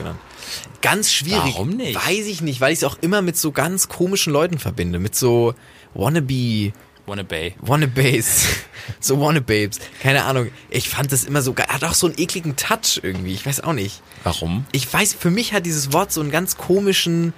[0.80, 1.54] Ganz schwierig.
[1.54, 1.94] Warum nicht?
[1.96, 4.98] Weiß ich nicht, weil ich es auch immer mit so ganz komischen Leuten verbinde.
[4.98, 5.54] Mit so
[5.94, 6.72] Wannabe,
[7.10, 7.56] Wanna Bay.
[7.60, 8.46] Wannabes,
[9.00, 9.80] so Wannababes.
[10.00, 10.52] Keine Ahnung.
[10.70, 11.66] Ich fand das immer so geil.
[11.68, 13.34] Hat auch so einen ekligen Touch irgendwie.
[13.34, 14.00] Ich weiß auch nicht.
[14.22, 14.64] Warum?
[14.70, 17.32] Ich weiß, für mich hat dieses Wort so einen ganz komischen,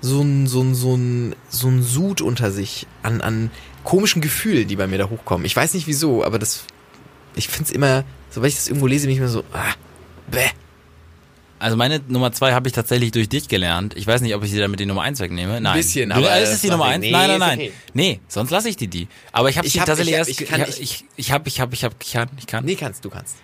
[0.00, 3.50] so ein, so ein, so ein, so ein Sud unter sich an, an
[3.82, 5.44] komischen Gefühlen, die bei mir da hochkommen.
[5.44, 6.62] Ich weiß nicht wieso, aber das,
[7.34, 9.74] ich find's immer, sobald ich das irgendwo lese, bin ich immer so, ah,
[10.30, 10.50] bäh.
[11.60, 13.94] Also meine Nummer zwei habe ich tatsächlich durch dich gelernt.
[13.96, 15.60] Ich weiß nicht, ob ich sie damit die Nummer eins wegnehme.
[15.60, 15.76] Nein.
[15.76, 17.02] bisschen, du, aber ist es die Nummer eins?
[17.04, 17.58] nee, nein, nein, nein.
[17.58, 17.72] okay.
[17.94, 19.08] Nee, sonst lasse ich die die.
[19.32, 20.40] Aber ich habe Ich sie hab- tatsächlich ich hab- erst.
[20.40, 22.64] ich kann- ich ich ich habe ich habe ich habe ich kann ich kann.
[22.64, 23.36] Nee, kannst, du kannst.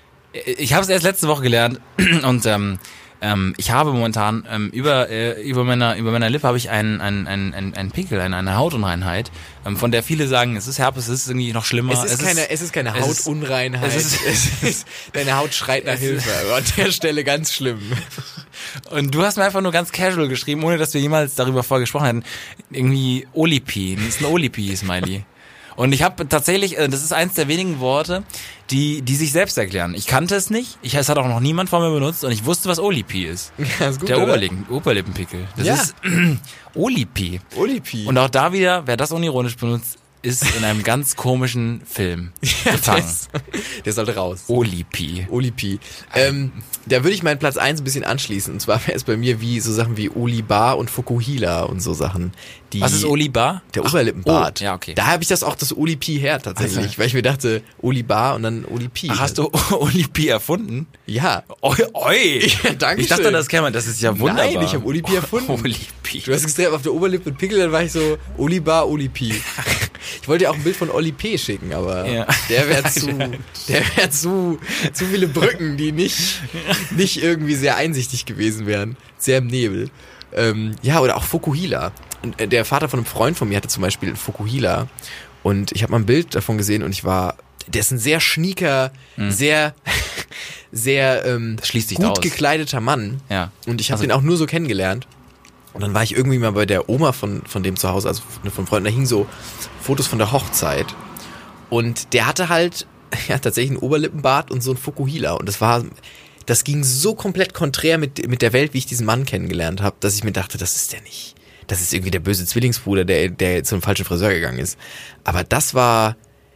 [0.58, 1.80] Ich habe es erst letzte Woche gelernt
[2.24, 2.78] und ähm,
[3.20, 7.00] ähm, ich habe momentan ähm, über äh, über meiner über meiner Lippe habe ich einen
[7.00, 9.30] einen einen einen Pickel, eine, eine Hautunreinheit,
[9.64, 11.92] ähm, von der viele sagen, es ist Herpes, es ist irgendwie noch schlimmer.
[11.94, 13.88] Es ist, keine, es ist keine es ist- Hautunreinheit.
[13.94, 16.28] es ist- es ist, deine Haut schreit nach Hilfe.
[16.46, 17.80] Aber an der Stelle ganz schlimm.
[18.90, 21.82] Und du hast mir einfach nur ganz casual geschrieben, ohne dass wir jemals darüber vorher
[21.82, 22.24] gesprochen hätten.
[22.70, 23.96] Irgendwie Olipi.
[23.96, 25.24] Das ist ein Olipi-Smiley.
[25.76, 28.22] Und ich habe tatsächlich, äh, das ist eins der wenigen Worte,
[28.70, 29.94] die, die sich selbst erklären.
[29.94, 32.44] Ich kannte es nicht, ich, es hat auch noch niemand von mir benutzt und ich
[32.44, 33.52] wusste, was Olipi ist.
[33.80, 34.22] Ja, ist gut, der?
[34.22, 35.46] Oberlippen, Oberlippenpickel.
[35.56, 35.74] Das Ja.
[35.74, 35.94] ist
[36.74, 37.40] Olipi.
[37.56, 38.06] Olipi.
[38.06, 43.02] Und auch da wieder, wer das unironisch benutzt, ist in einem ganz komischen Film gefangen.
[43.02, 43.28] Das-
[43.84, 44.44] der sollte raus.
[44.48, 45.26] Olipi.
[45.30, 45.78] Olipi.
[46.14, 46.52] Ähm,
[46.86, 48.52] da würde ich meinen Platz 1 ein bisschen anschließen.
[48.54, 51.92] Und zwar wäre es bei mir wie so Sachen wie Olibar und Fukuhila und so
[51.92, 52.32] Sachen.
[52.72, 53.62] Die, Was ist Olibar?
[53.74, 54.60] Der Oberlippenbart.
[54.60, 54.94] oh, ja, okay.
[54.94, 56.98] Da habe ich das auch das Olipi her tatsächlich, Also.
[56.98, 59.08] weil ich mir dachte, Olibar und dann Olipi.
[59.12, 60.86] Ach, hast du Olipi erfunden?
[61.06, 61.44] Ja.
[61.60, 62.50] Oi, oi.
[62.64, 64.44] Ja, danke Ich dachte, das käme, das ist ja wunderbar.
[64.52, 65.50] Nein, ich habe Olipi erfunden.
[65.52, 66.20] Olipi.
[66.24, 69.34] Du hast extrem auf der Oberlippe Pickel, dann war ich so Olibar, Olipi.
[70.22, 71.36] Ich wollte dir auch ein Bild von Oli P.
[71.38, 72.26] schicken, aber Ja.
[72.48, 73.06] der wäre zu,
[73.68, 74.58] der wäre zu,
[74.92, 76.40] zu viele Brücken, die nicht,
[76.96, 78.96] nicht irgendwie sehr einsichtig gewesen wären.
[79.18, 79.90] Sehr im Nebel.
[80.32, 81.92] Ähm, ja, oder auch Fukuhila.
[82.38, 84.88] Äh, der Vater von einem Freund von mir hatte zum Beispiel einen Fukuhila.
[85.42, 87.36] Und ich habe mal ein Bild davon gesehen und ich war,
[87.66, 89.74] der ist ein sehr schnieker, sehr,
[90.72, 91.96] sehr ähm, Hm.
[91.96, 93.20] Gut gekleideter Mann.
[93.30, 93.50] Ja.
[93.66, 95.06] Und ich habe Also- den auch nur so kennengelernt.
[95.74, 98.22] Und dann war ich irgendwie mal bei der Oma von, von dem zu Hause, also
[98.54, 99.26] von, Freunden, da hingen so
[99.82, 100.86] Fotos von der Hochzeit.
[101.68, 102.86] Und der hatte halt,
[103.28, 105.32] ja, tatsächlich einen Oberlippenbart und so ein Fukuhila.
[105.32, 105.84] Und das war,
[106.46, 109.96] das ging so komplett konträr mit, mit der Welt, wie ich diesen Mann kennengelernt habe,
[110.00, 111.34] dass ich mir dachte, das ist der nicht.
[111.66, 114.78] Das ist irgendwie der böse Zwillingsbruder, der, der zu einem falschen Friseur gegangen ist.
[115.24, 116.14] Aber das war,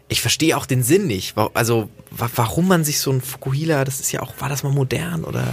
[0.09, 1.35] ich verstehe auch den Sinn nicht.
[1.55, 4.73] Also, wa- warum man sich so ein Fukuhila, das ist ja auch, war das mal
[4.73, 5.45] modern oder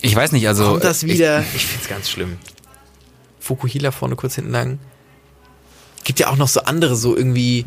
[0.00, 0.64] Ich weiß nicht, also.
[0.70, 1.44] kommt das äh, wieder?
[1.54, 2.38] Ich, find's ganz schlimm.
[3.44, 4.78] Fukuhila vorne kurz hinten lang.
[6.04, 7.66] Gibt ja auch noch so andere, so irgendwie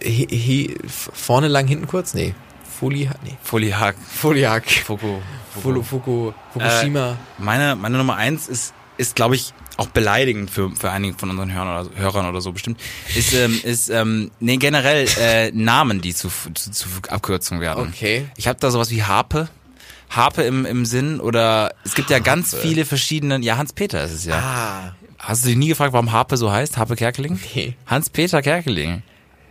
[0.00, 2.14] äh, he, he, vorne lang, hinten kurz?
[2.14, 2.34] Nee.
[2.64, 3.30] Foli, nee.
[3.30, 3.96] Ich, Foliak.
[3.96, 4.68] Foliak.
[4.70, 5.18] Fuku.
[5.62, 7.16] Fuku, Fuku, Fukushima.
[7.38, 11.52] Meine, meine Nummer eins ist, ist glaube ich, auch beleidigend für, für einige von unseren
[11.52, 12.80] Hörern oder, Hörern oder so bestimmt.
[13.14, 17.88] Ist, ähm, ist ähm, nee, generell äh, Namen, die zu, zu, zu Abkürzungen werden.
[17.88, 18.26] Okay.
[18.36, 19.48] Ich habe da sowas wie Harpe.
[20.10, 24.24] Harpe im, im Sinn oder es gibt ja ganz viele verschiedene, ja Hans-Peter ist es
[24.24, 24.38] ja.
[24.38, 24.94] ah.
[25.18, 26.78] Hast du dich nie gefragt, warum Harpe so heißt?
[26.78, 27.38] Harpe Kerkeling?
[27.54, 27.76] Nee.
[27.86, 29.02] Hans-Peter Kerkeling.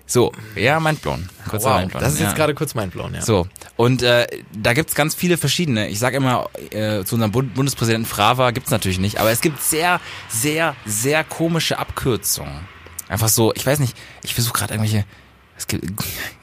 [0.08, 1.30] So, ja, mindblown.
[1.48, 2.04] Kurzer Wow, Mindblown.
[2.04, 2.26] das ist ja.
[2.26, 3.22] jetzt gerade kurz mein Blauen, ja.
[3.22, 5.88] So, und äh, da gibt's ganz viele verschiedene.
[5.90, 9.62] Ich sage immer, äh, zu unserem Bund Bundespräsidenten Frava gibt's natürlich nicht, aber es gibt
[9.62, 12.68] sehr, sehr, sehr komische Abkürzungen.
[13.08, 15.06] Einfach so, ich weiß nicht, ich versuche gerade irgendwelche.
[15.60, 15.86] Es gibt.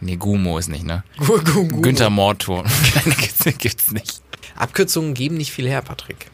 [0.01, 1.03] Nee, Gumo ist nicht, ne?
[1.17, 2.64] Gu- gu- gu- Günther Mortor.
[3.59, 4.21] gibt's, nicht.
[4.57, 6.31] Abkürzungen geben nicht viel her, Patrick.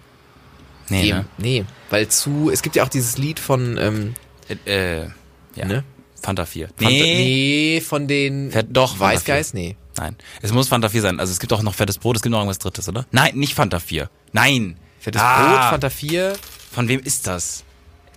[0.89, 1.19] Nee, Eben.
[1.19, 1.25] ne?
[1.39, 4.15] Nee, weil zu, es gibt ja auch dieses Lied von, ähm,
[4.67, 5.09] Äh, äh,
[5.55, 5.65] ja.
[5.65, 5.85] ne?
[6.21, 6.69] Fanta 4.
[6.71, 9.55] Fanta- nee, von den Fährt doch Weißgeist?
[9.55, 9.77] Nee.
[9.97, 10.17] Nein.
[10.41, 11.21] Es muss Fanta 4 sein.
[11.21, 13.07] Also es gibt auch noch fettes Brot, es gibt noch irgendwas drittes, oder?
[13.13, 14.11] Nein, nicht Fanta 4.
[14.33, 14.77] Nein.
[14.99, 15.43] Fettes Ah.
[15.61, 16.33] Brot, Fanta 4.
[16.73, 17.63] Von wem ist das?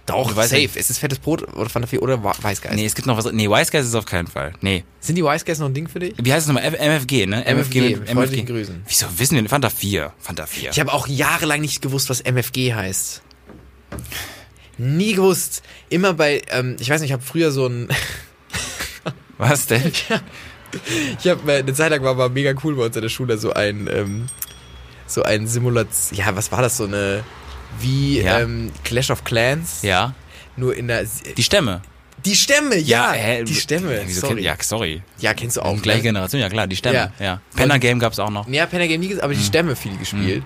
[0.05, 0.61] Doch, Ich weiß safe.
[0.61, 0.75] nicht.
[0.75, 2.75] Ist es fettes Brot oder Fanta 4 oder Wa- Weißgeist?
[2.75, 3.31] Nee, es gibt noch was.
[3.31, 4.53] Nee, Wise Guys ist auf keinen Fall.
[4.61, 4.83] Nee.
[4.99, 6.13] Sind die Weißgeist noch ein Ding für dich?
[6.21, 6.63] Wie heißt es nochmal?
[6.75, 7.43] MFG, ne?
[7.45, 8.83] MFG, mit freundlichen Grüßen.
[8.87, 10.13] Wieso wissen wir Fanta 4?
[10.19, 10.69] Fanta 4.
[10.71, 13.23] Ich habe auch jahrelang nicht gewusst, was MFG heißt.
[14.77, 15.63] Nie gewusst.
[15.89, 17.87] Immer bei, ähm, ich weiß nicht, ich habe früher so ein,
[19.37, 19.91] Was denn?
[21.19, 23.53] ich habe eine Zeit lang war mal mega cool bei uns in der Schule so
[23.53, 24.25] ein, ähm,
[25.07, 27.23] so ein Simulation, ja, was war das, so eine,
[27.79, 28.39] wie Ja.
[28.39, 30.13] ähm, Clash of Clans, Ja.
[30.57, 31.05] nur in der,
[31.37, 31.81] Die Stämme.
[32.23, 33.43] die Stämme, ja, hä?
[33.43, 34.41] die Stämme, Ja, wieso sorry.
[34.41, 35.01] Ja, sorry.
[35.19, 35.77] ja, kennst du auch.
[35.77, 36.03] Auch gleiche ne?
[36.03, 37.11] Generation, ja klar, die Stämme.
[37.19, 37.25] Ja.
[37.25, 37.41] Ja.
[37.55, 38.47] Penner Game gab's auch noch.
[38.47, 39.43] Ja, Penner Game aber die Mhm.
[39.45, 40.43] Stämme viel gespielt.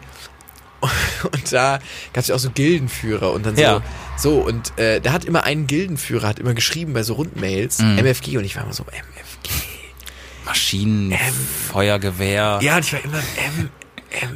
[1.31, 1.79] Und da
[2.13, 3.81] gab es ja auch so Gildenführer und dann so, Ja.
[4.15, 7.97] so und äh, da hat immer ein Gildenführer, hat immer geschrieben bei so Rundmails, Mhm.
[7.99, 9.51] MFG und ich war immer so, MFG.
[10.45, 11.13] Maschinen,
[11.69, 12.59] Feuergewehr.
[12.61, 13.69] Ja, und ich war immer M,
[14.21, 14.35] M,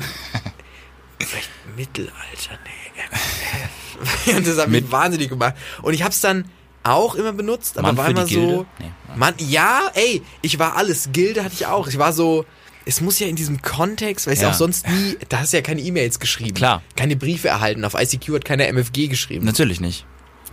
[1.26, 2.83] vielleicht Mittelalter, nee.
[4.36, 5.56] Und das hat mich wahnsinnig gemacht.
[5.82, 6.46] Und ich hab's dann
[6.84, 8.92] auch immer benutzt, aber Mann war immer so, Nee.
[9.16, 11.10] Mann, ja, ey, ich war alles.
[11.14, 11.88] Gilde hatte ich auch.
[11.88, 12.46] Ich war so,
[12.86, 14.50] es muss ja in diesem Kontext, weil ich Ja.
[14.50, 16.54] auch sonst nie, da hast du ja keine E-Mails geschrieben.
[16.56, 16.82] Klar.
[16.98, 17.86] Keine Briefe erhalten.
[17.86, 19.46] Auf ICQ hat keiner MFG geschrieben.
[19.46, 20.06] Natürlich nicht.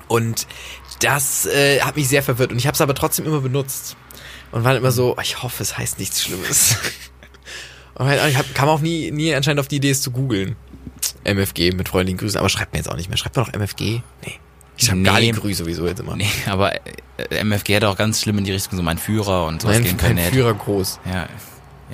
[0.07, 0.47] Und
[1.01, 2.53] das äh, hat mich sehr verwirrt.
[2.53, 3.97] Und ich habe es aber trotzdem immer benutzt.
[4.53, 6.77] Und war dann immer so, ich hoffe, es heißt nichts Schlimmes.
[8.01, 10.57] Und ich hab, kam auch nie, nie anscheinend auf die Idee, es zu googeln.
[11.25, 12.39] MFG mit freundlichen Grüßen.
[12.39, 13.19] Aber schreibt mir jetzt auch nicht mehr.
[13.19, 14.01] Schreibt mir noch MFG?
[14.25, 14.39] Nee.
[14.79, 15.05] Ich schreibe Nee.
[15.11, 16.17] Gali-Grü sowieso jetzt immer.
[16.17, 16.81] Nee, aber äh,
[17.45, 19.97] MFG hat auch ganz schlimm in die Richtung so mein Führer und sowas Mein, gehen
[20.01, 20.33] mein können.
[20.33, 21.01] Führer groß.
[21.05, 21.29] Ja,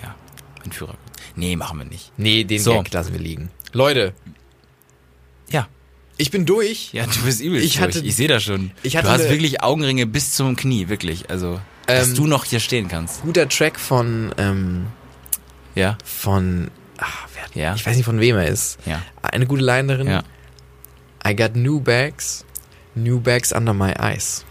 [0.01, 0.15] ja,
[0.63, 0.95] mein Führer.
[1.35, 2.13] Nee, machen wir nicht.
[2.17, 2.75] Nee, den So.
[2.75, 3.51] Gag lassen wir liegen.
[3.73, 4.15] Leute,
[5.51, 5.67] Ja.
[6.17, 6.91] ich bin durch.
[6.93, 7.61] Ja, du bist übel.
[7.61, 8.71] Ich hatte- ich sehe das schon.
[8.85, 11.29] ich hatte du hast eine- wirklich Augenringe bis zum Knie, wirklich.
[11.31, 13.23] Also, dass Ähm, du noch hier stehen kannst.
[13.23, 14.87] Guter Track von, ähm,
[15.77, 17.75] Ja, von, ach, wer, Ja.
[17.77, 18.79] ich weiß nicht von wem er ist.
[18.87, 20.09] ja, Eine gute Line darin.
[20.09, 20.23] ja.
[21.27, 22.45] I got new bags,
[22.95, 24.45] new bags under my eyes.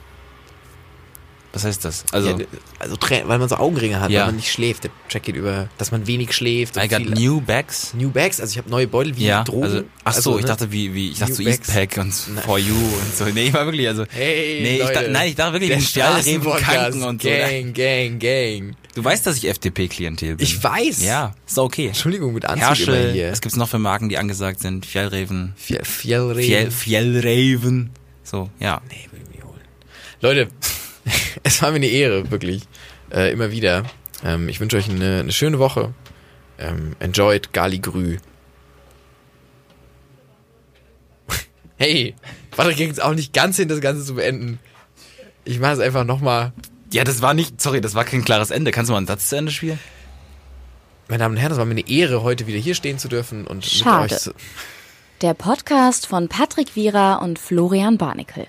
[1.54, 2.04] Was heißt das?
[2.12, 2.46] Also, ja,
[2.80, 2.98] also
[3.28, 4.22] weil man so Augenringe hat, Ja.
[4.22, 4.84] weil man nicht schläft.
[4.84, 6.76] Der Track geht über, dass man wenig schläft.
[6.76, 7.94] I got viel- new bags.
[7.94, 8.42] new bags.
[8.42, 9.64] Also ich habe neue Beutel wie Ja, Drogen.
[9.64, 10.48] also, ach so, Also, ich ne?
[10.50, 11.50] dachte wie, wie, ich dachte New so.
[11.50, 12.44] Eastpack und Nein.
[12.44, 13.24] For You und so.
[13.26, 15.80] Nee, ich war wirklich, also, Hey, nee, ich Leute, dachte, nein, ich dachte wirklich der
[15.80, 16.66] Straßenpodcast.
[16.66, 17.30] Kanken und so.
[17.30, 18.76] Gang, gang, gang.
[18.96, 20.44] Du weißt, dass ich FDP-Klientel bin.
[20.44, 21.04] Ich weiß.
[21.04, 21.88] Ja, ist okay.
[21.88, 23.30] Entschuldigung mit Anzug immer Herschel, hier.
[23.30, 24.86] was gibt's noch für Marken, die angesagt sind?
[24.86, 25.54] Fjellreven.
[25.58, 26.42] Fjell, Fjellreben.
[26.42, 27.90] Fjell, Fjellreven.
[28.24, 28.82] So, ja.
[28.90, 29.62] Nee, will ich mir holen.
[30.22, 30.48] Leute,
[31.44, 32.64] es war mir eine Ehre, wirklich.
[33.12, 33.84] Äh, immer wieder.
[34.24, 35.94] Ähm, ich wünsche euch eine, eine schöne Woche.
[36.58, 38.18] Ähm, enjoyed Gali Grü.
[41.78, 42.16] Hey,
[42.56, 44.60] warte, ging es auch nicht ganz hin, das Ganze zu beenden.
[45.44, 46.54] Ich mache es einfach nochmal.
[46.92, 48.72] Ja, das war nicht, sorry, das war kein klares Ende.
[48.72, 49.80] Kannst du mal einen Satz zu Ende spielen?
[51.08, 53.46] Meine Damen und Herren, es war mir eine Ehre, heute wieder hier stehen zu dürfen
[53.46, 54.04] und Schade.
[54.04, 54.32] mit euch zu,
[55.22, 58.48] Der Podcast von Patrick Wierer und Florian Barnikel.